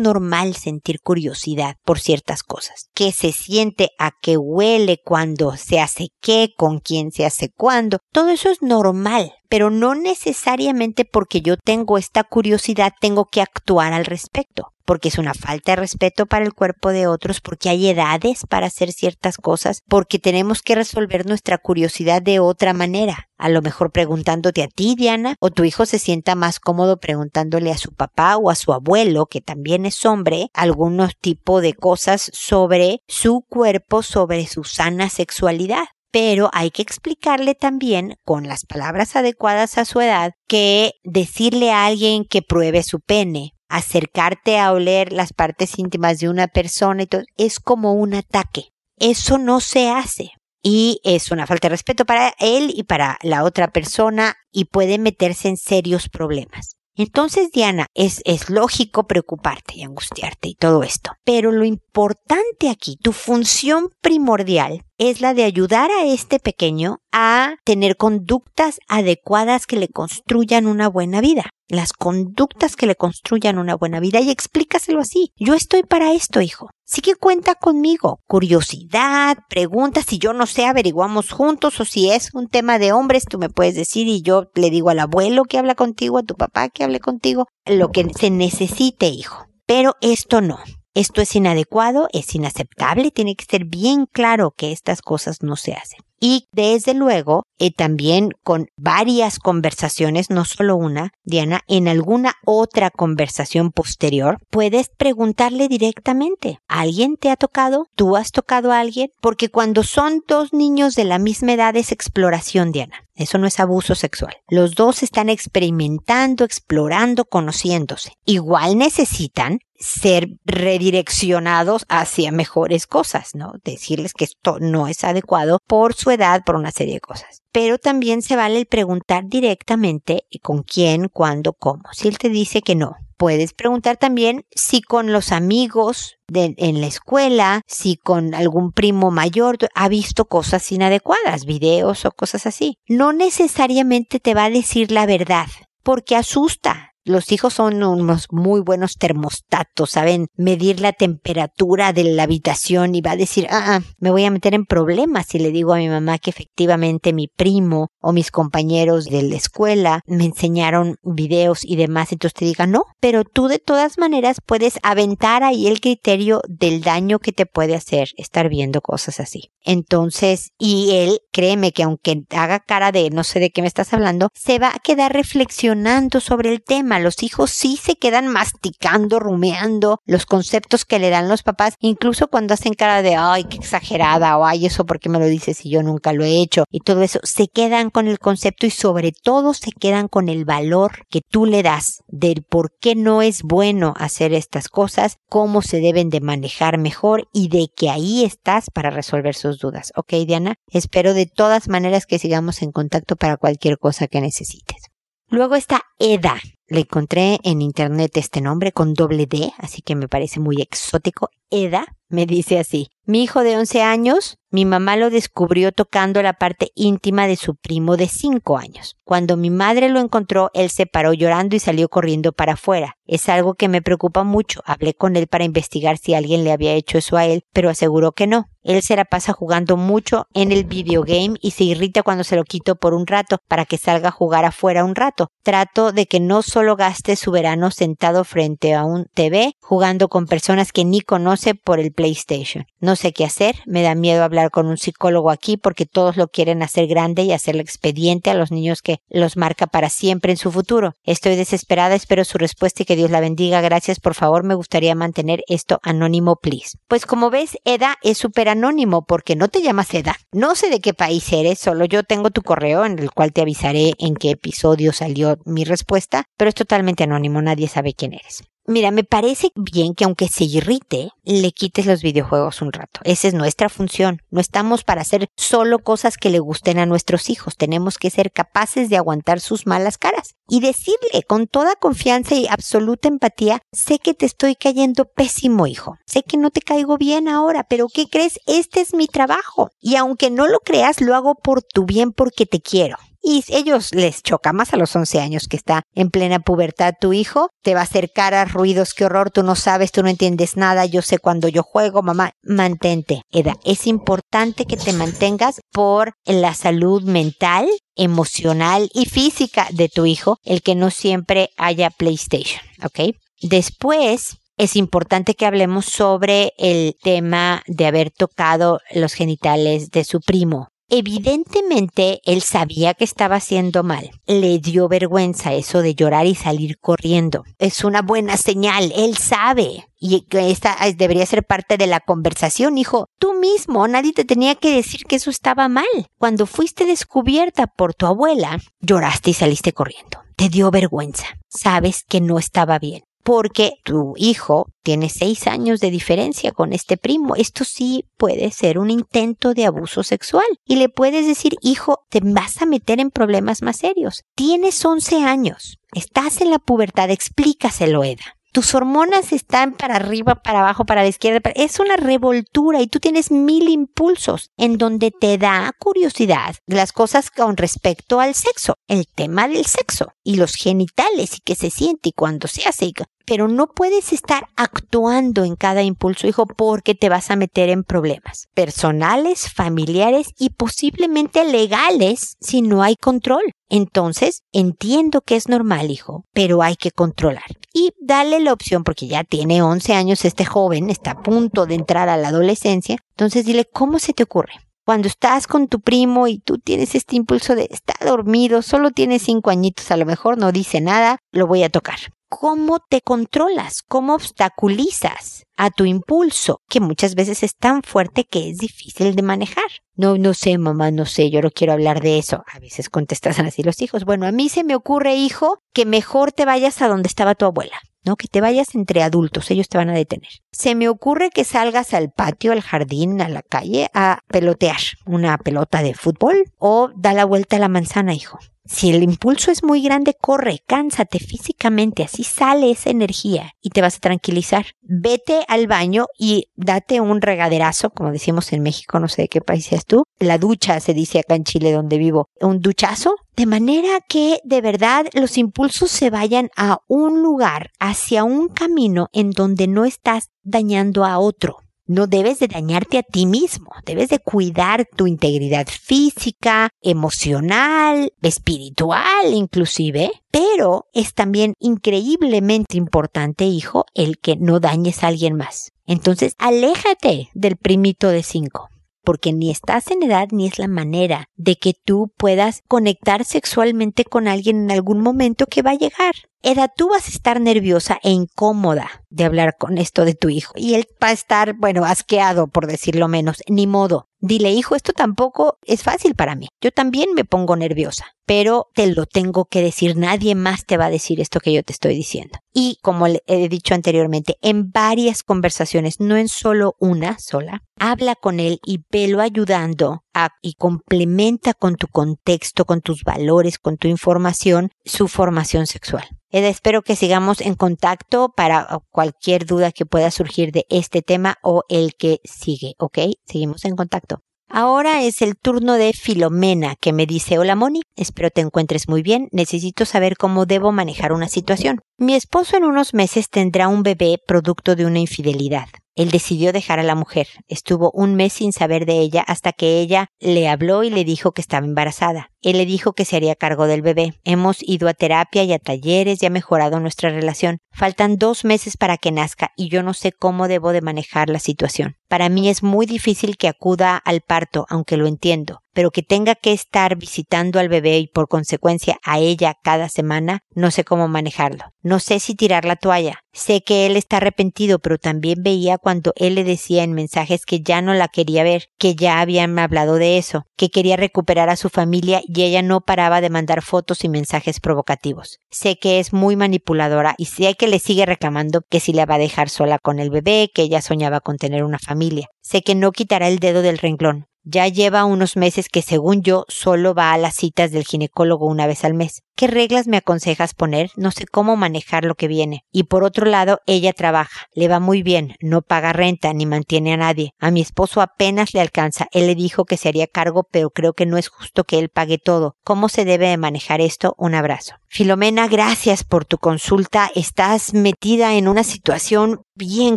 normal 0.00 0.56
sentir 0.56 0.98
curiosidad 1.00 1.76
por 1.84 2.00
ciertas 2.00 2.42
cosas, 2.42 2.88
que 2.94 3.12
se 3.12 3.30
siente, 3.30 3.90
a 3.96 4.10
qué 4.20 4.36
huele, 4.36 4.98
cuando 5.04 5.56
se 5.56 5.78
hace 5.78 6.08
qué, 6.20 6.48
con 6.56 6.80
quién 6.80 7.12
se 7.12 7.24
hace 7.24 7.50
cuándo, 7.56 7.98
todo 8.10 8.30
eso 8.30 8.50
es 8.50 8.60
normal, 8.60 9.32
pero 9.50 9.68
no 9.68 9.94
necesariamente 9.94 11.04
porque 11.04 11.42
yo 11.42 11.58
tengo 11.58 11.98
esta 11.98 12.24
curiosidad 12.24 12.94
tengo 13.00 13.26
que 13.26 13.42
actuar 13.42 13.92
al 13.92 14.06
respecto 14.06 14.72
porque 14.90 15.06
es 15.06 15.18
una 15.18 15.34
falta 15.34 15.70
de 15.70 15.76
respeto 15.76 16.26
para 16.26 16.44
el 16.44 16.52
cuerpo 16.52 16.90
de 16.90 17.06
otros, 17.06 17.40
porque 17.40 17.68
hay 17.68 17.86
edades 17.86 18.44
para 18.48 18.66
hacer 18.66 18.90
ciertas 18.90 19.36
cosas, 19.36 19.84
porque 19.86 20.18
tenemos 20.18 20.62
que 20.62 20.74
resolver 20.74 21.26
nuestra 21.26 21.58
curiosidad 21.58 22.20
de 22.20 22.40
otra 22.40 22.72
manera. 22.72 23.28
A 23.38 23.48
lo 23.50 23.62
mejor 23.62 23.92
preguntándote 23.92 24.64
a 24.64 24.66
ti, 24.66 24.96
Diana, 24.98 25.36
o 25.38 25.50
tu 25.52 25.62
hijo 25.62 25.86
se 25.86 26.00
sienta 26.00 26.34
más 26.34 26.58
cómodo 26.58 26.98
preguntándole 26.98 27.70
a 27.70 27.78
su 27.78 27.92
papá 27.94 28.36
o 28.36 28.50
a 28.50 28.56
su 28.56 28.72
abuelo, 28.72 29.26
que 29.26 29.40
también 29.40 29.86
es 29.86 30.04
hombre, 30.04 30.50
algunos 30.54 31.16
tipo 31.16 31.60
de 31.60 31.74
cosas 31.74 32.28
sobre 32.34 32.98
su 33.06 33.44
cuerpo, 33.48 34.02
sobre 34.02 34.44
su 34.48 34.64
sana 34.64 35.08
sexualidad 35.08 35.84
pero 36.10 36.50
hay 36.52 36.70
que 36.70 36.82
explicarle 36.82 37.54
también, 37.54 38.16
con 38.24 38.48
las 38.48 38.64
palabras 38.64 39.16
adecuadas 39.16 39.78
a 39.78 39.84
su 39.84 40.00
edad, 40.00 40.32
que 40.48 40.92
decirle 41.04 41.70
a 41.72 41.86
alguien 41.86 42.24
que 42.24 42.42
pruebe 42.42 42.82
su 42.82 43.00
pene 43.00 43.54
acercarte 43.70 44.58
a 44.58 44.72
oler 44.72 45.12
las 45.12 45.32
partes 45.32 45.78
íntimas 45.78 46.18
de 46.18 46.28
una 46.28 46.48
persona 46.48 47.04
y 47.04 47.06
todo, 47.06 47.22
es 47.36 47.60
como 47.60 47.94
un 47.94 48.14
ataque. 48.14 48.72
Eso 48.98 49.38
no 49.38 49.60
se 49.60 49.88
hace. 49.88 50.32
Y 50.62 51.00
es 51.04 51.30
una 51.30 51.46
falta 51.46 51.68
de 51.68 51.74
respeto 51.74 52.04
para 52.04 52.34
él 52.38 52.70
y 52.76 52.82
para 52.82 53.16
la 53.22 53.44
otra 53.44 53.68
persona 53.68 54.36
y 54.52 54.66
puede 54.66 54.98
meterse 54.98 55.48
en 55.48 55.56
serios 55.56 56.10
problemas. 56.10 56.76
Entonces, 57.00 57.50
Diana, 57.50 57.86
es, 57.94 58.20
es 58.26 58.50
lógico 58.50 59.06
preocuparte 59.06 59.72
y 59.74 59.84
angustiarte 59.84 60.48
y 60.48 60.54
todo 60.54 60.82
esto. 60.82 61.12
Pero 61.24 61.50
lo 61.50 61.64
importante 61.64 62.68
aquí, 62.68 62.98
tu 63.02 63.12
función 63.12 63.88
primordial 64.02 64.82
es 64.98 65.22
la 65.22 65.32
de 65.32 65.44
ayudar 65.44 65.90
a 65.90 66.04
este 66.04 66.40
pequeño 66.40 66.98
a 67.10 67.54
tener 67.64 67.96
conductas 67.96 68.80
adecuadas 68.86 69.66
que 69.66 69.76
le 69.76 69.88
construyan 69.88 70.66
una 70.66 70.88
buena 70.90 71.22
vida. 71.22 71.48
Las 71.70 71.92
conductas 71.92 72.74
que 72.74 72.86
le 72.86 72.96
construyan 72.96 73.56
una 73.56 73.76
buena 73.76 74.00
vida 74.00 74.20
y 74.20 74.30
explícaselo 74.30 75.00
así. 75.00 75.30
Yo 75.36 75.54
estoy 75.54 75.84
para 75.84 76.12
esto, 76.12 76.40
hijo. 76.40 76.68
Sí 76.84 77.00
que 77.00 77.14
cuenta 77.14 77.54
conmigo. 77.54 78.18
Curiosidad, 78.26 79.38
preguntas, 79.48 80.06
si 80.08 80.18
yo 80.18 80.32
no 80.32 80.46
sé, 80.46 80.66
averiguamos 80.66 81.30
juntos 81.30 81.78
o 81.78 81.84
si 81.84 82.10
es 82.10 82.30
un 82.34 82.48
tema 82.48 82.80
de 82.80 82.90
hombres, 82.90 83.24
tú 83.24 83.38
me 83.38 83.50
puedes 83.50 83.76
decir 83.76 84.08
y 84.08 84.20
yo 84.20 84.50
le 84.56 84.70
digo 84.70 84.90
al 84.90 84.98
abuelo 84.98 85.44
que 85.44 85.58
habla 85.58 85.76
contigo, 85.76 86.18
a 86.18 86.24
tu 86.24 86.34
papá 86.34 86.70
que 86.70 86.82
hable 86.82 86.98
contigo, 86.98 87.46
lo 87.64 87.92
que 87.92 88.08
se 88.18 88.30
necesite, 88.30 89.06
hijo. 89.06 89.46
Pero 89.64 89.94
esto 90.00 90.40
no. 90.40 90.58
Esto 90.92 91.20
es 91.20 91.36
inadecuado, 91.36 92.08
es 92.12 92.34
inaceptable, 92.34 93.12
tiene 93.12 93.36
que 93.36 93.44
ser 93.48 93.64
bien 93.64 94.06
claro 94.10 94.50
que 94.56 94.72
estas 94.72 95.02
cosas 95.02 95.36
no 95.40 95.54
se 95.54 95.74
hacen. 95.74 96.00
Y 96.20 96.48
desde 96.52 96.92
luego, 96.92 97.44
eh, 97.58 97.72
también 97.72 98.30
con 98.42 98.68
varias 98.76 99.38
conversaciones, 99.38 100.28
no 100.28 100.44
solo 100.44 100.76
una, 100.76 101.12
Diana, 101.24 101.62
en 101.66 101.88
alguna 101.88 102.34
otra 102.44 102.90
conversación 102.90 103.72
posterior, 103.72 104.36
puedes 104.50 104.90
preguntarle 104.90 105.68
directamente, 105.68 106.58
¿alguien 106.68 107.16
te 107.16 107.30
ha 107.30 107.36
tocado? 107.36 107.86
¿Tú 107.96 108.16
has 108.16 108.32
tocado 108.32 108.70
a 108.70 108.80
alguien? 108.80 109.08
Porque 109.22 109.48
cuando 109.48 109.82
son 109.82 110.22
dos 110.28 110.52
niños 110.52 110.94
de 110.94 111.04
la 111.04 111.18
misma 111.18 111.54
edad 111.54 111.74
es 111.76 111.90
exploración, 111.90 112.70
Diana. 112.70 113.06
Eso 113.20 113.36
no 113.36 113.46
es 113.46 113.60
abuso 113.60 113.94
sexual. 113.94 114.34
Los 114.48 114.74
dos 114.74 115.02
están 115.02 115.28
experimentando, 115.28 116.42
explorando, 116.42 117.26
conociéndose. 117.26 118.14
Igual 118.24 118.78
necesitan 118.78 119.58
ser 119.78 120.28
redireccionados 120.46 121.84
hacia 121.90 122.32
mejores 122.32 122.86
cosas, 122.86 123.34
¿no? 123.34 123.52
Decirles 123.62 124.14
que 124.14 124.24
esto 124.24 124.58
no 124.58 124.88
es 124.88 125.04
adecuado 125.04 125.58
por 125.66 125.92
su 125.94 126.10
edad, 126.10 126.42
por 126.46 126.56
una 126.56 126.70
serie 126.70 126.94
de 126.94 127.00
cosas. 127.00 127.42
Pero 127.52 127.78
también 127.78 128.22
se 128.22 128.36
vale 128.36 128.58
el 128.58 128.66
preguntar 128.66 129.24
directamente 129.26 130.24
con 130.42 130.62
quién, 130.62 131.08
cuándo, 131.08 131.52
cómo. 131.52 131.82
Si 131.92 132.08
él 132.08 132.18
te 132.18 132.28
dice 132.28 132.62
que 132.62 132.76
no, 132.76 132.96
puedes 133.20 133.52
preguntar 133.52 133.98
también 133.98 134.46
si 134.50 134.80
con 134.80 135.12
los 135.12 135.30
amigos 135.30 136.16
de, 136.26 136.54
en 136.56 136.80
la 136.80 136.86
escuela, 136.86 137.60
si 137.66 137.96
con 137.96 138.34
algún 138.34 138.72
primo 138.72 139.10
mayor 139.10 139.58
ha 139.74 139.88
visto 139.90 140.24
cosas 140.24 140.72
inadecuadas, 140.72 141.44
videos 141.44 142.06
o 142.06 142.12
cosas 142.12 142.46
así. 142.46 142.78
No 142.88 143.12
necesariamente 143.12 144.20
te 144.20 144.32
va 144.32 144.44
a 144.44 144.50
decir 144.50 144.90
la 144.90 145.04
verdad, 145.04 145.48
porque 145.82 146.16
asusta, 146.16 146.89
los 147.04 147.32
hijos 147.32 147.54
son 147.54 147.82
unos 147.82 148.26
muy 148.30 148.60
buenos 148.60 148.96
termostatos, 148.96 149.90
saben 149.90 150.26
medir 150.36 150.80
la 150.80 150.92
temperatura 150.92 151.92
de 151.92 152.04
la 152.04 152.24
habitación 152.24 152.94
y 152.94 153.00
va 153.00 153.12
a 153.12 153.16
decir, 153.16 153.46
ah, 153.50 153.76
ah, 153.76 153.80
me 153.98 154.10
voy 154.10 154.24
a 154.24 154.30
meter 154.30 154.54
en 154.54 154.66
problemas 154.66 155.26
si 155.26 155.38
le 155.38 155.50
digo 155.50 155.72
a 155.72 155.78
mi 155.78 155.88
mamá 155.88 156.18
que 156.18 156.30
efectivamente 156.30 157.12
mi 157.12 157.28
primo 157.28 157.88
o 158.00 158.12
mis 158.12 158.30
compañeros 158.30 159.06
de 159.06 159.22
la 159.22 159.36
escuela 159.36 160.00
me 160.06 160.24
enseñaron 160.24 160.96
videos 161.02 161.64
y 161.64 161.76
demás, 161.76 162.12
entonces 162.12 162.34
te 162.34 162.44
diga, 162.44 162.66
no, 162.66 162.84
pero 163.00 163.24
tú 163.24 163.48
de 163.48 163.58
todas 163.58 163.98
maneras 163.98 164.38
puedes 164.44 164.78
aventar 164.82 165.42
ahí 165.42 165.66
el 165.66 165.80
criterio 165.80 166.42
del 166.48 166.82
daño 166.82 167.18
que 167.18 167.32
te 167.32 167.46
puede 167.46 167.74
hacer 167.74 168.10
estar 168.16 168.48
viendo 168.48 168.80
cosas 168.80 169.20
así. 169.20 169.50
Entonces, 169.62 170.50
y 170.58 170.90
él, 170.92 171.20
créeme 171.32 171.72
que 171.72 171.82
aunque 171.82 172.24
haga 172.30 172.60
cara 172.60 172.92
de 172.92 173.10
no 173.10 173.24
sé 173.24 173.40
de 173.40 173.50
qué 173.50 173.62
me 173.62 173.68
estás 173.68 173.92
hablando, 173.92 174.28
se 174.34 174.58
va 174.58 174.68
a 174.68 174.78
quedar 174.78 175.12
reflexionando 175.12 176.20
sobre 176.20 176.50
el 176.50 176.62
tema 176.62 176.89
los 176.98 177.22
hijos 177.22 177.50
sí 177.50 177.76
se 177.76 177.96
quedan 177.96 178.28
masticando, 178.28 179.18
rumeando 179.18 180.00
los 180.06 180.26
conceptos 180.26 180.84
que 180.84 180.98
le 180.98 181.10
dan 181.10 181.28
los 181.28 181.42
papás, 181.42 181.74
incluso 181.80 182.28
cuando 182.28 182.54
hacen 182.54 182.74
cara 182.74 183.02
de, 183.02 183.16
ay, 183.16 183.44
qué 183.44 183.56
exagerada, 183.56 184.36
o 184.38 184.44
ay, 184.44 184.66
eso 184.66 184.84
porque 184.84 185.08
me 185.08 185.18
lo 185.18 185.26
dices 185.26 185.58
si 185.58 185.70
yo 185.70 185.82
nunca 185.82 186.12
lo 186.12 186.24
he 186.24 186.40
hecho, 186.40 186.64
y 186.70 186.80
todo 186.80 187.02
eso, 187.02 187.20
se 187.22 187.48
quedan 187.48 187.90
con 187.90 188.08
el 188.08 188.18
concepto 188.18 188.66
y 188.66 188.70
sobre 188.70 189.12
todo 189.12 189.54
se 189.54 189.72
quedan 189.72 190.08
con 190.08 190.28
el 190.28 190.44
valor 190.44 191.06
que 191.08 191.20
tú 191.20 191.46
le 191.46 191.62
das 191.62 192.02
del 192.08 192.42
por 192.42 192.72
qué 192.80 192.94
no 192.94 193.22
es 193.22 193.42
bueno 193.42 193.94
hacer 193.96 194.32
estas 194.32 194.68
cosas, 194.68 195.18
cómo 195.28 195.62
se 195.62 195.80
deben 195.80 196.10
de 196.10 196.20
manejar 196.20 196.78
mejor 196.78 197.28
y 197.32 197.48
de 197.48 197.68
que 197.74 197.90
ahí 197.90 198.24
estás 198.24 198.66
para 198.72 198.90
resolver 198.90 199.34
sus 199.34 199.58
dudas. 199.58 199.92
Ok, 199.96 200.12
Diana, 200.26 200.54
espero 200.70 201.14
de 201.14 201.26
todas 201.26 201.68
maneras 201.68 202.06
que 202.06 202.18
sigamos 202.18 202.62
en 202.62 202.72
contacto 202.72 203.16
para 203.16 203.36
cualquier 203.36 203.78
cosa 203.78 204.06
que 204.06 204.20
necesites. 204.20 204.90
Luego 205.28 205.54
está 205.54 205.82
EDA. 205.98 206.40
Le 206.70 206.82
encontré 206.82 207.40
en 207.42 207.62
internet 207.62 208.16
este 208.16 208.40
nombre 208.40 208.70
con 208.70 208.94
doble 208.94 209.26
D, 209.26 209.52
así 209.58 209.82
que 209.82 209.96
me 209.96 210.06
parece 210.06 210.38
muy 210.38 210.62
exótico. 210.62 211.28
EDA 211.50 211.84
me 212.08 212.26
dice 212.26 212.60
así. 212.60 212.90
Mi 213.06 213.24
hijo 213.24 213.42
de 213.42 213.56
11 213.56 213.82
años 213.82 214.38
mi 214.52 214.64
mamá 214.64 214.96
lo 214.96 215.10
descubrió 215.10 215.70
tocando 215.70 216.22
la 216.22 216.32
parte 216.32 216.72
íntima 216.74 217.28
de 217.28 217.36
su 217.36 217.54
primo 217.54 217.96
de 217.96 218.08
cinco 218.08 218.58
años. 218.58 218.96
Cuando 219.04 219.36
mi 219.36 219.48
madre 219.48 219.88
lo 219.88 220.00
encontró, 220.00 220.50
él 220.54 220.70
se 220.70 220.86
paró 220.86 221.12
llorando 221.12 221.54
y 221.54 221.60
salió 221.60 221.88
corriendo 221.88 222.32
para 222.32 222.54
afuera. 222.54 222.96
Es 223.06 223.28
algo 223.28 223.54
que 223.54 223.68
me 223.68 223.80
preocupa 223.80 224.24
mucho. 224.24 224.60
Hablé 224.64 224.94
con 224.94 225.14
él 225.14 225.28
para 225.28 225.44
investigar 225.44 225.98
si 225.98 226.14
alguien 226.14 226.42
le 226.42 226.50
había 226.50 226.74
hecho 226.74 226.98
eso 226.98 227.16
a 227.16 227.26
él, 227.26 227.44
pero 227.52 227.70
aseguró 227.70 228.10
que 228.10 228.26
no. 228.26 228.48
Él 228.62 228.82
se 228.82 228.96
la 228.96 229.04
pasa 229.04 229.32
jugando 229.32 229.76
mucho 229.76 230.26
en 230.34 230.50
el 230.50 230.64
videogame 230.64 231.36
y 231.40 231.52
se 231.52 231.64
irrita 231.64 232.02
cuando 232.02 232.24
se 232.24 232.36
lo 232.36 232.44
quito 232.44 232.74
por 232.74 232.92
un 232.92 233.06
rato 233.06 233.38
para 233.48 233.64
que 233.64 233.78
salga 233.78 234.08
a 234.08 234.12
jugar 234.12 234.44
afuera 234.44 234.84
un 234.84 234.96
rato. 234.96 235.28
Trato 235.42 235.92
de 235.92 236.06
que 236.06 236.20
no 236.20 236.42
solo 236.42 236.59
gaste 236.76 237.16
su 237.16 237.30
verano 237.30 237.70
sentado 237.70 238.24
frente 238.24 238.74
a 238.74 238.84
un 238.84 239.06
TV 239.14 239.54
jugando 239.60 240.08
con 240.08 240.26
personas 240.26 240.72
que 240.72 240.84
ni 240.84 241.00
conoce 241.00 241.54
por 241.54 241.80
el 241.80 241.92
PlayStation. 241.92 242.66
No 242.80 242.96
sé 242.96 243.12
qué 243.12 243.24
hacer, 243.24 243.56
me 243.66 243.82
da 243.82 243.94
miedo 243.94 244.24
hablar 244.24 244.50
con 244.50 244.66
un 244.66 244.78
psicólogo 244.78 245.30
aquí 245.30 245.56
porque 245.56 245.86
todos 245.86 246.16
lo 246.16 246.28
quieren 246.28 246.62
hacer 246.62 246.86
grande 246.86 247.22
y 247.22 247.32
hacerle 247.32 247.62
expediente 247.62 248.30
a 248.30 248.34
los 248.34 248.50
niños 248.50 248.82
que 248.82 248.98
los 249.08 249.36
marca 249.36 249.66
para 249.66 249.90
siempre 249.90 250.32
en 250.32 250.38
su 250.38 250.50
futuro. 250.50 250.94
Estoy 251.04 251.36
desesperada, 251.36 251.94
espero 251.94 252.24
su 252.24 252.38
respuesta 252.38 252.82
y 252.82 252.86
que 252.86 252.96
Dios 252.96 253.10
la 253.10 253.20
bendiga. 253.20 253.60
Gracias, 253.60 254.00
por 254.00 254.14
favor, 254.14 254.44
me 254.44 254.54
gustaría 254.54 254.94
mantener 254.94 255.42
esto 255.48 255.80
anónimo, 255.82 256.36
please. 256.36 256.78
Pues 256.88 257.06
como 257.06 257.30
ves, 257.30 257.58
Eda 257.64 257.96
es 258.02 258.18
súper 258.18 258.48
anónimo 258.48 259.04
porque 259.04 259.36
no 259.36 259.48
te 259.48 259.62
llamas 259.62 259.92
Eda. 259.94 260.16
No 260.32 260.54
sé 260.54 260.70
de 260.70 260.80
qué 260.80 260.94
país 260.94 261.32
eres, 261.32 261.58
solo 261.58 261.84
yo 261.84 262.02
tengo 262.02 262.30
tu 262.30 262.42
correo 262.42 262.84
en 262.84 262.98
el 262.98 263.10
cual 263.10 263.32
te 263.32 263.40
avisaré 263.40 263.92
en 263.98 264.14
qué 264.14 264.30
episodio 264.30 264.92
salió 264.92 265.38
mi 265.44 265.64
respuesta, 265.64 266.24
pero 266.36 266.49
es 266.50 266.54
totalmente 266.54 267.04
anónimo, 267.04 267.40
nadie 267.40 267.68
sabe 267.68 267.94
quién 267.94 268.12
eres. 268.12 268.42
Mira, 268.66 268.92
me 268.92 269.02
parece 269.02 269.50
bien 269.56 269.94
que 269.94 270.04
aunque 270.04 270.28
se 270.28 270.44
irrite, 270.44 271.10
le 271.24 271.50
quites 271.50 271.86
los 271.86 272.02
videojuegos 272.02 272.62
un 272.62 272.72
rato. 272.72 273.00
Esa 273.02 273.26
es 273.26 273.34
nuestra 273.34 273.68
función. 273.68 274.20
No 274.30 274.40
estamos 274.40 274.84
para 274.84 275.00
hacer 275.00 275.28
solo 275.36 275.80
cosas 275.80 276.16
que 276.16 276.30
le 276.30 276.38
gusten 276.38 276.78
a 276.78 276.86
nuestros 276.86 277.30
hijos. 277.30 277.56
Tenemos 277.56 277.98
que 277.98 278.10
ser 278.10 278.30
capaces 278.30 278.88
de 278.88 278.96
aguantar 278.96 279.40
sus 279.40 279.66
malas 279.66 279.98
caras 279.98 280.36
y 280.46 280.60
decirle 280.60 281.24
con 281.26 281.48
toda 281.48 281.74
confianza 281.74 282.36
y 282.36 282.46
absoluta 282.46 283.08
empatía, 283.08 283.60
sé 283.72 283.98
que 283.98 284.14
te 284.14 284.26
estoy 284.26 284.54
cayendo 284.54 285.06
pésimo, 285.06 285.66
hijo. 285.66 285.96
Sé 286.06 286.22
que 286.22 286.36
no 286.36 286.50
te 286.50 286.60
caigo 286.60 286.96
bien 286.96 287.26
ahora, 287.26 287.64
pero 287.68 287.88
¿qué 287.92 288.06
crees? 288.08 288.38
Este 288.46 288.82
es 288.82 288.94
mi 288.94 289.08
trabajo. 289.08 289.70
Y 289.80 289.96
aunque 289.96 290.30
no 290.30 290.46
lo 290.46 290.60
creas, 290.60 291.00
lo 291.00 291.16
hago 291.16 291.34
por 291.34 291.62
tu 291.62 291.86
bien 291.86 292.12
porque 292.12 292.46
te 292.46 292.60
quiero 292.60 292.98
y 293.22 293.44
ellos 293.48 293.94
les 293.94 294.22
choca 294.22 294.52
más 294.52 294.72
a 294.72 294.76
los 294.76 294.94
11 294.94 295.20
años 295.20 295.46
que 295.48 295.56
está 295.56 295.82
en 295.94 296.10
plena 296.10 296.40
pubertad 296.40 296.94
tu 297.00 297.12
hijo, 297.12 297.50
te 297.62 297.74
va 297.74 297.80
a 297.80 297.84
hacer 297.84 298.10
caras, 298.12 298.52
ruidos, 298.52 298.94
qué 298.94 299.04
horror, 299.04 299.30
tú 299.30 299.42
no 299.42 299.56
sabes, 299.56 299.92
tú 299.92 300.02
no 300.02 300.08
entiendes 300.08 300.56
nada, 300.56 300.86
yo 300.86 301.02
sé 301.02 301.18
cuando 301.18 301.48
yo 301.48 301.62
juego, 301.62 302.02
mamá, 302.02 302.32
mantente, 302.42 303.22
Eda, 303.30 303.56
es 303.64 303.86
importante 303.86 304.64
que 304.64 304.76
te 304.76 304.92
mantengas 304.92 305.60
por 305.72 306.14
la 306.24 306.54
salud 306.54 307.02
mental, 307.02 307.68
emocional 307.94 308.90
y 308.94 309.06
física 309.06 309.68
de 309.72 309.88
tu 309.88 310.06
hijo, 310.06 310.38
el 310.44 310.62
que 310.62 310.74
no 310.74 310.90
siempre 310.90 311.50
haya 311.56 311.90
PlayStation, 311.90 312.62
¿ok? 312.84 313.14
Después, 313.42 314.36
es 314.60 314.76
importante 314.76 315.34
que 315.34 315.46
hablemos 315.46 315.86
sobre 315.86 316.52
el 316.58 316.94
tema 317.02 317.62
de 317.66 317.86
haber 317.86 318.10
tocado 318.10 318.80
los 318.94 319.14
genitales 319.14 319.90
de 319.90 320.04
su 320.04 320.20
primo. 320.20 320.68
Evidentemente 320.90 322.20
él 322.24 322.42
sabía 322.42 322.94
que 322.94 323.04
estaba 323.04 323.36
haciendo 323.36 323.84
mal. 323.84 324.10
Le 324.26 324.58
dio 324.58 324.88
vergüenza 324.88 325.54
eso 325.54 325.82
de 325.82 325.94
llorar 325.94 326.26
y 326.26 326.34
salir 326.34 326.78
corriendo. 326.80 327.44
Es 327.58 327.84
una 327.84 328.02
buena 328.02 328.36
señal, 328.36 328.92
él 328.96 329.16
sabe. 329.16 329.86
Y 330.00 330.26
esta 330.30 330.76
debería 330.96 331.24
ser 331.26 331.44
parte 331.44 331.76
de 331.76 331.86
la 331.86 332.00
conversación, 332.00 332.76
hijo. 332.76 333.06
Tú 333.18 333.34
mismo, 333.34 333.86
nadie 333.86 334.12
te 334.12 334.24
tenía 334.24 334.56
que 334.56 334.74
decir 334.74 335.04
que 335.04 335.16
eso 335.16 335.30
estaba 335.30 335.68
mal. 335.68 335.86
Cuando 336.18 336.46
fuiste 336.46 336.86
descubierta 336.86 337.68
por 337.68 337.94
tu 337.94 338.06
abuela, 338.06 338.58
lloraste 338.80 339.30
y 339.30 339.34
saliste 339.34 339.72
corriendo. 339.72 340.18
Te 340.34 340.48
dio 340.48 340.72
vergüenza. 340.72 341.26
Sabes 341.48 342.02
que 342.02 342.20
no 342.20 342.38
estaba 342.38 342.78
bien 342.78 343.02
porque 343.22 343.72
tu 343.84 344.14
hijo 344.16 344.66
tiene 344.82 345.08
seis 345.08 345.46
años 345.46 345.80
de 345.80 345.90
diferencia 345.90 346.52
con 346.52 346.72
este 346.72 346.96
primo. 346.96 347.36
Esto 347.36 347.64
sí 347.64 348.04
puede 348.16 348.50
ser 348.50 348.78
un 348.78 348.90
intento 348.90 349.54
de 349.54 349.66
abuso 349.66 350.02
sexual. 350.02 350.46
Y 350.64 350.76
le 350.76 350.88
puedes 350.88 351.26
decir, 351.26 351.54
hijo, 351.62 352.04
te 352.08 352.20
vas 352.22 352.62
a 352.62 352.66
meter 352.66 353.00
en 353.00 353.10
problemas 353.10 353.62
más 353.62 353.76
serios. 353.76 354.24
Tienes 354.34 354.84
11 354.84 355.22
años. 355.24 355.78
Estás 355.92 356.40
en 356.40 356.50
la 356.50 356.58
pubertad. 356.58 357.10
Explícaselo, 357.10 358.04
Eda 358.04 358.39
tus 358.52 358.74
hormonas 358.74 359.32
están 359.32 359.72
para 359.72 359.96
arriba, 359.96 360.36
para 360.36 360.60
abajo, 360.60 360.84
para 360.84 361.02
la 361.02 361.08
izquierda. 361.08 361.50
Es 361.54 361.78
una 361.78 361.96
revoltura 361.96 362.80
y 362.80 362.86
tú 362.86 363.00
tienes 363.00 363.30
mil 363.30 363.68
impulsos 363.68 364.50
en 364.56 364.78
donde 364.78 365.10
te 365.10 365.38
da 365.38 365.72
curiosidad 365.78 366.56
las 366.66 366.92
cosas 366.92 367.30
con 367.30 367.56
respecto 367.56 368.20
al 368.20 368.34
sexo, 368.34 368.74
el 368.88 369.06
tema 369.06 369.48
del 369.48 369.66
sexo 369.66 370.12
y 370.22 370.36
los 370.36 370.54
genitales 370.54 371.36
y 371.36 371.40
qué 371.40 371.54
se 371.54 371.70
siente 371.70 372.10
y 372.10 372.12
cuándo 372.12 372.48
se 372.48 372.68
hace 372.68 372.86
pero 373.30 373.46
no 373.46 373.68
puedes 373.68 374.12
estar 374.12 374.48
actuando 374.56 375.44
en 375.44 375.54
cada 375.54 375.84
impulso, 375.84 376.26
hijo, 376.26 376.46
porque 376.46 376.96
te 376.96 377.08
vas 377.08 377.30
a 377.30 377.36
meter 377.36 377.68
en 377.68 377.84
problemas 377.84 378.48
personales, 378.54 379.48
familiares 379.48 380.32
y 380.36 380.50
posiblemente 380.50 381.44
legales 381.44 382.34
si 382.40 382.60
no 382.60 382.82
hay 382.82 382.96
control. 382.96 383.52
Entonces, 383.68 384.42
entiendo 384.50 385.20
que 385.20 385.36
es 385.36 385.48
normal, 385.48 385.92
hijo, 385.92 386.24
pero 386.32 386.60
hay 386.60 386.74
que 386.74 386.90
controlar. 386.90 387.44
Y 387.72 387.92
dale 388.00 388.40
la 388.40 388.52
opción, 388.52 388.82
porque 388.82 389.06
ya 389.06 389.22
tiene 389.22 389.62
11 389.62 389.94
años 389.94 390.24
este 390.24 390.44
joven, 390.44 390.90
está 390.90 391.12
a 391.12 391.22
punto 391.22 391.66
de 391.66 391.76
entrar 391.76 392.08
a 392.08 392.16
la 392.16 392.30
adolescencia. 392.30 392.96
Entonces, 393.10 393.46
dile, 393.46 393.64
¿cómo 393.64 394.00
se 394.00 394.12
te 394.12 394.24
ocurre? 394.24 394.54
Cuando 394.84 395.06
estás 395.06 395.46
con 395.46 395.68
tu 395.68 395.78
primo 395.78 396.26
y 396.26 396.40
tú 396.40 396.58
tienes 396.58 396.96
este 396.96 397.14
impulso 397.14 397.54
de 397.54 397.68
está 397.70 397.94
dormido, 398.04 398.60
solo 398.60 398.90
tiene 398.90 399.20
cinco 399.20 399.50
añitos, 399.50 399.92
a 399.92 399.96
lo 399.96 400.04
mejor 400.04 400.36
no 400.36 400.50
dice 400.50 400.80
nada, 400.80 401.18
lo 401.30 401.46
voy 401.46 401.62
a 401.62 401.70
tocar 401.70 402.00
cómo 402.30 402.78
te 402.88 403.02
controlas, 403.02 403.82
cómo 403.82 404.14
obstaculizas 404.14 405.44
a 405.56 405.70
tu 405.70 405.84
impulso, 405.84 406.62
que 406.68 406.80
muchas 406.80 407.14
veces 407.14 407.42
es 407.42 407.56
tan 407.56 407.82
fuerte 407.82 408.24
que 408.24 408.48
es 408.48 408.58
difícil 408.58 409.14
de 409.14 409.22
manejar. 409.22 409.64
No, 409.96 410.16
no 410.16 410.32
sé, 410.32 410.56
mamá, 410.56 410.90
no 410.90 411.04
sé, 411.04 411.30
yo 411.30 411.42
no 411.42 411.50
quiero 411.50 411.74
hablar 411.74 412.00
de 412.00 412.18
eso. 412.18 412.42
A 412.46 412.60
veces 412.60 412.88
contestan 412.88 413.34
así 413.46 413.62
los 413.62 413.82
hijos. 413.82 414.04
Bueno, 414.04 414.26
a 414.26 414.32
mí 414.32 414.48
se 414.48 414.64
me 414.64 414.74
ocurre, 414.74 415.16
hijo, 415.16 415.58
que 415.74 415.84
mejor 415.84 416.32
te 416.32 416.46
vayas 416.46 416.80
a 416.80 416.88
donde 416.88 417.08
estaba 417.08 417.34
tu 417.34 417.44
abuela. 417.44 417.76
¿no? 418.04 418.16
Que 418.16 418.28
te 418.28 418.40
vayas 418.40 418.74
entre 418.74 419.02
adultos, 419.02 419.50
ellos 419.50 419.68
te 419.68 419.76
van 419.76 419.90
a 419.90 419.94
detener. 419.94 420.30
Se 420.52 420.74
me 420.74 420.88
ocurre 420.88 421.28
que 421.28 421.44
salgas 421.44 421.92
al 421.92 422.10
patio, 422.10 422.52
al 422.52 422.62
jardín, 422.62 423.20
a 423.20 423.28
la 423.28 423.42
calle 423.42 423.90
a 423.92 424.20
pelotear 424.28 424.78
una 425.04 425.36
pelota 425.36 425.82
de 425.82 425.92
fútbol 425.92 426.44
o 426.56 426.90
da 426.96 427.12
la 427.12 427.26
vuelta 427.26 427.56
a 427.56 427.58
la 427.58 427.68
manzana, 427.68 428.14
hijo. 428.14 428.38
Si 428.66 428.90
el 428.90 429.02
impulso 429.02 429.50
es 429.50 429.64
muy 429.64 429.82
grande, 429.82 430.14
corre, 430.20 430.62
cánsate 430.66 431.18
físicamente, 431.18 432.02
así 432.04 432.24
sale 432.24 432.70
esa 432.70 432.90
energía 432.90 433.52
y 433.60 433.70
te 433.70 433.80
vas 433.80 433.96
a 433.96 434.00
tranquilizar. 434.00 434.66
Vete 434.82 435.44
al 435.48 435.66
baño 435.66 436.06
y 436.18 436.50
date 436.56 437.00
un 437.00 437.22
regaderazo, 437.22 437.90
como 437.90 438.12
decimos 438.12 438.52
en 438.52 438.62
México, 438.62 439.00
no 439.00 439.08
sé 439.08 439.22
de 439.22 439.28
qué 439.28 439.40
país 439.40 439.64
seas 439.64 439.86
tú. 439.86 440.04
La 440.18 440.38
ducha 440.38 440.78
se 440.80 440.94
dice 440.94 441.20
acá 441.20 441.34
en 441.34 441.44
Chile 441.44 441.72
donde 441.72 441.98
vivo. 441.98 442.28
Un 442.40 442.60
duchazo, 442.60 443.16
de 443.34 443.46
manera 443.46 444.00
que 444.06 444.38
de 444.44 444.60
verdad 444.60 445.06
los 445.14 445.38
impulsos 445.38 445.90
se 445.90 446.10
vayan 446.10 446.50
a 446.56 446.78
un 446.86 447.22
lugar, 447.22 447.70
hacia 447.80 448.24
un 448.24 448.48
camino 448.48 449.08
en 449.12 449.30
donde 449.30 449.68
no 449.68 449.84
estás 449.84 450.28
dañando 450.42 451.04
a 451.04 451.18
otro 451.18 451.59
no 451.90 452.06
debes 452.06 452.38
de 452.38 452.46
dañarte 452.46 452.98
a 452.98 453.02
ti 453.02 453.26
mismo, 453.26 453.72
debes 453.84 454.10
de 454.10 454.20
cuidar 454.20 454.86
tu 454.96 455.08
integridad 455.08 455.66
física, 455.66 456.70
emocional, 456.80 458.12
espiritual 458.22 459.34
inclusive, 459.34 460.12
pero 460.30 460.86
es 460.92 461.14
también 461.14 461.54
increíblemente 461.58 462.76
importante, 462.76 463.44
hijo, 463.46 463.86
el 463.94 464.18
que 464.18 464.36
no 464.36 464.60
dañes 464.60 465.02
a 465.02 465.08
alguien 465.08 465.34
más. 465.34 465.72
Entonces, 465.84 466.36
aléjate 466.38 467.30
del 467.34 467.56
primito 467.56 468.08
de 468.08 468.22
cinco 468.22 468.68
porque 469.02 469.32
ni 469.32 469.50
estás 469.50 469.90
en 469.90 470.02
edad 470.02 470.28
ni 470.30 470.46
es 470.46 470.58
la 470.58 470.68
manera 470.68 471.28
de 471.34 471.56
que 471.56 471.74
tú 471.74 472.12
puedas 472.16 472.62
conectar 472.68 473.24
sexualmente 473.24 474.04
con 474.04 474.28
alguien 474.28 474.64
en 474.64 474.70
algún 474.70 475.00
momento 475.00 475.46
que 475.46 475.62
va 475.62 475.72
a 475.72 475.78
llegar. 475.78 476.14
Eda, 476.42 476.68
tú 476.68 476.88
vas 476.88 477.06
a 477.06 477.10
estar 477.10 477.38
nerviosa 477.38 478.00
e 478.02 478.10
incómoda 478.10 479.04
de 479.10 479.24
hablar 479.24 479.56
con 479.58 479.76
esto 479.76 480.06
de 480.06 480.14
tu 480.14 480.30
hijo 480.30 480.54
y 480.56 480.72
él 480.74 480.86
va 481.02 481.08
a 481.08 481.12
estar, 481.12 481.52
bueno, 481.54 481.84
asqueado 481.84 482.46
por 482.46 482.66
decirlo 482.66 483.08
menos, 483.08 483.42
ni 483.46 483.66
modo. 483.66 484.08
Dile, 484.22 484.50
hijo, 484.50 484.74
esto 484.74 484.92
tampoco 484.92 485.58
es 485.64 485.82
fácil 485.82 486.14
para 486.14 486.34
mí. 486.34 486.48
Yo 486.60 486.70
también 486.72 487.10
me 487.14 487.24
pongo 487.24 487.56
nerviosa, 487.56 488.06
pero 488.26 488.68
te 488.74 488.86
lo 488.86 489.06
tengo 489.06 489.46
que 489.46 489.62
decir. 489.62 489.96
Nadie 489.96 490.34
más 490.34 490.64
te 490.64 490.76
va 490.76 490.86
a 490.86 490.90
decir 490.90 491.20
esto 491.20 491.40
que 491.40 491.52
yo 491.52 491.62
te 491.62 491.72
estoy 491.72 491.94
diciendo. 491.94 492.38
Y 492.52 492.78
como 492.82 493.06
he 493.06 493.48
dicho 493.48 493.74
anteriormente, 493.74 494.36
en 494.42 494.70
varias 494.72 495.22
conversaciones, 495.22 496.00
no 496.00 496.16
en 496.16 496.28
solo 496.28 496.74
una 496.78 497.18
sola, 497.18 497.62
habla 497.78 498.14
con 498.14 498.40
él 498.40 498.60
y 498.64 498.80
velo 498.90 499.20
ayudando 499.20 500.04
y 500.42 500.54
complementa 500.54 501.54
con 501.54 501.76
tu 501.76 501.86
contexto, 501.88 502.64
con 502.64 502.80
tus 502.80 503.04
valores, 503.04 503.58
con 503.58 503.76
tu 503.76 503.88
información, 503.88 504.70
su 504.84 505.08
formación 505.08 505.66
sexual. 505.66 506.04
Espero 506.30 506.82
que 506.82 506.96
sigamos 506.96 507.40
en 507.40 507.54
contacto 507.54 508.32
para 508.36 508.80
cualquier 508.90 509.46
duda 509.46 509.72
que 509.72 509.86
pueda 509.86 510.10
surgir 510.10 510.52
de 510.52 510.64
este 510.70 511.02
tema 511.02 511.38
o 511.42 511.64
el 511.68 511.94
que 511.96 512.20
sigue, 512.24 512.74
¿ok? 512.78 512.98
Seguimos 513.26 513.64
en 513.64 513.74
contacto. 513.74 514.22
Ahora 514.52 515.02
es 515.02 515.22
el 515.22 515.36
turno 515.36 515.74
de 515.74 515.92
Filomena, 515.92 516.74
que 516.74 516.92
me 516.92 517.06
dice, 517.06 517.38
hola 517.38 517.54
Moni, 517.54 517.82
espero 517.94 518.30
te 518.30 518.40
encuentres 518.40 518.88
muy 518.88 519.00
bien, 519.00 519.28
necesito 519.30 519.84
saber 519.84 520.16
cómo 520.16 520.44
debo 520.44 520.72
manejar 520.72 521.12
una 521.12 521.28
situación. 521.28 521.82
Mi 521.98 522.14
esposo 522.14 522.56
en 522.56 522.64
unos 522.64 522.92
meses 522.92 523.30
tendrá 523.30 523.68
un 523.68 523.84
bebé 523.84 524.18
producto 524.26 524.74
de 524.74 524.86
una 524.86 524.98
infidelidad. 524.98 525.68
Él 526.00 526.10
decidió 526.10 526.54
dejar 526.54 526.80
a 526.80 526.82
la 526.82 526.94
mujer. 526.94 527.28
Estuvo 527.46 527.90
un 527.92 528.14
mes 528.14 528.32
sin 528.32 528.54
saber 528.54 528.86
de 528.86 529.00
ella 529.00 529.20
hasta 529.20 529.52
que 529.52 529.80
ella 529.80 530.06
le 530.18 530.48
habló 530.48 530.82
y 530.82 530.88
le 530.88 531.04
dijo 531.04 531.32
que 531.32 531.42
estaba 531.42 531.66
embarazada. 531.66 532.30
Él 532.42 532.56
le 532.56 532.66
dijo 532.66 532.92
que 532.92 533.04
se 533.04 533.16
haría 533.16 533.34
cargo 533.34 533.66
del 533.66 533.82
bebé. 533.82 534.14
Hemos 534.24 534.58
ido 534.62 534.88
a 534.88 534.94
terapia 534.94 535.44
y 535.44 535.52
a 535.52 535.58
talleres 535.58 536.22
y 536.22 536.26
ha 536.26 536.30
mejorado 536.30 536.80
nuestra 536.80 537.10
relación. 537.10 537.58
Faltan 537.70 538.16
dos 538.16 538.44
meses 538.44 538.76
para 538.76 538.96
que 538.96 539.12
nazca 539.12 539.52
y 539.56 539.68
yo 539.68 539.82
no 539.82 539.94
sé 539.94 540.12
cómo 540.12 540.48
debo 540.48 540.72
de 540.72 540.80
manejar 540.80 541.28
la 541.28 541.38
situación. 541.38 541.96
Para 542.08 542.28
mí 542.28 542.48
es 542.48 542.62
muy 542.62 542.86
difícil 542.86 543.36
que 543.36 543.48
acuda 543.48 543.96
al 543.96 544.20
parto, 544.22 544.66
aunque 544.68 544.96
lo 544.96 545.06
entiendo 545.06 545.62
pero 545.72 545.90
que 545.90 546.02
tenga 546.02 546.34
que 546.34 546.52
estar 546.52 546.96
visitando 546.96 547.60
al 547.60 547.68
bebé 547.68 547.98
y 547.98 548.08
por 548.08 548.28
consecuencia 548.28 548.98
a 549.04 549.18
ella 549.18 549.56
cada 549.62 549.88
semana, 549.88 550.40
no 550.54 550.70
sé 550.70 550.84
cómo 550.84 551.08
manejarlo. 551.08 551.64
No 551.82 552.00
sé 552.00 552.20
si 552.20 552.34
tirar 552.34 552.64
la 552.64 552.76
toalla. 552.76 553.20
Sé 553.32 553.62
que 553.62 553.86
él 553.86 553.96
está 553.96 554.16
arrepentido, 554.16 554.80
pero 554.80 554.98
también 554.98 555.42
veía 555.42 555.78
cuando 555.78 556.12
él 556.16 556.34
le 556.34 556.44
decía 556.44 556.82
en 556.82 556.92
mensajes 556.92 557.46
que 557.46 557.60
ya 557.60 557.80
no 557.80 557.94
la 557.94 558.08
quería 558.08 558.42
ver, 558.42 558.66
que 558.76 558.96
ya 558.96 559.20
habían 559.20 559.58
hablado 559.58 559.94
de 559.94 560.18
eso, 560.18 560.44
que 560.56 560.68
quería 560.68 560.96
recuperar 560.96 561.48
a 561.48 561.56
su 561.56 561.68
familia 561.68 562.22
y 562.32 562.44
ella 562.44 562.62
no 562.62 562.80
paraba 562.80 563.20
de 563.20 563.30
mandar 563.30 563.62
fotos 563.62 564.04
y 564.04 564.08
mensajes 564.08 564.60
provocativos. 564.60 565.38
Sé 565.50 565.78
que 565.78 565.98
es 565.98 566.12
muy 566.12 566.36
manipuladora 566.36 567.14
y 567.18 567.24
sé 567.24 567.54
que 567.54 567.66
le 567.66 567.80
sigue 567.80 568.06
reclamando 568.06 568.62
que 568.68 568.78
si 568.78 568.92
la 568.92 569.06
va 569.06 569.16
a 569.16 569.18
dejar 569.18 569.48
sola 569.48 569.78
con 569.78 569.98
el 569.98 570.10
bebé, 570.10 570.50
que 570.54 570.62
ella 570.62 570.80
soñaba 570.80 571.20
con 571.20 571.38
tener 571.38 571.64
una 571.64 571.78
familia. 571.78 572.28
Sé 572.40 572.62
que 572.62 572.76
no 572.76 572.92
quitará 572.92 573.26
el 573.26 573.40
dedo 573.40 573.62
del 573.62 573.78
renglón, 573.78 574.26
ya 574.42 574.68
lleva 574.68 575.04
unos 575.04 575.36
meses 575.36 575.68
que 575.68 575.82
según 575.82 576.22
yo 576.22 576.44
solo 576.48 576.94
va 576.94 577.12
a 577.12 577.18
las 577.18 577.34
citas 577.34 577.72
del 577.72 577.84
ginecólogo 577.84 578.46
una 578.46 578.66
vez 578.66 578.84
al 578.84 578.94
mes. 578.94 579.22
¿Qué 579.40 579.46
reglas 579.46 579.86
me 579.86 579.96
aconsejas 579.96 580.52
poner? 580.52 580.90
No 580.96 581.10
sé 581.12 581.24
cómo 581.24 581.56
manejar 581.56 582.04
lo 582.04 582.14
que 582.14 582.28
viene. 582.28 582.66
Y 582.70 582.82
por 582.82 583.04
otro 583.04 583.24
lado, 583.24 583.60
ella 583.64 583.94
trabaja, 583.94 584.48
le 584.52 584.68
va 584.68 584.80
muy 584.80 585.02
bien, 585.02 585.34
no 585.40 585.62
paga 585.62 585.94
renta 585.94 586.30
ni 586.34 586.44
mantiene 586.44 586.92
a 586.92 586.98
nadie. 586.98 587.32
A 587.38 587.50
mi 587.50 587.62
esposo 587.62 588.02
apenas 588.02 588.52
le 588.52 588.60
alcanza. 588.60 589.06
Él 589.12 589.28
le 589.28 589.34
dijo 589.34 589.64
que 589.64 589.78
se 589.78 589.88
haría 589.88 590.06
cargo, 590.06 590.46
pero 590.50 590.68
creo 590.68 590.92
que 590.92 591.06
no 591.06 591.16
es 591.16 591.28
justo 591.28 591.64
que 591.64 591.78
él 591.78 591.88
pague 591.88 592.18
todo. 592.18 592.56
¿Cómo 592.64 592.90
se 592.90 593.06
debe 593.06 593.28
de 593.28 593.38
manejar 593.38 593.80
esto? 593.80 594.14
Un 594.18 594.34
abrazo. 594.34 594.74
Filomena, 594.88 595.48
gracias 595.48 596.04
por 596.04 596.26
tu 596.26 596.36
consulta. 596.36 597.10
Estás 597.14 597.72
metida 597.72 598.34
en 598.34 598.46
una 598.46 598.62
situación 598.62 599.40
bien 599.54 599.96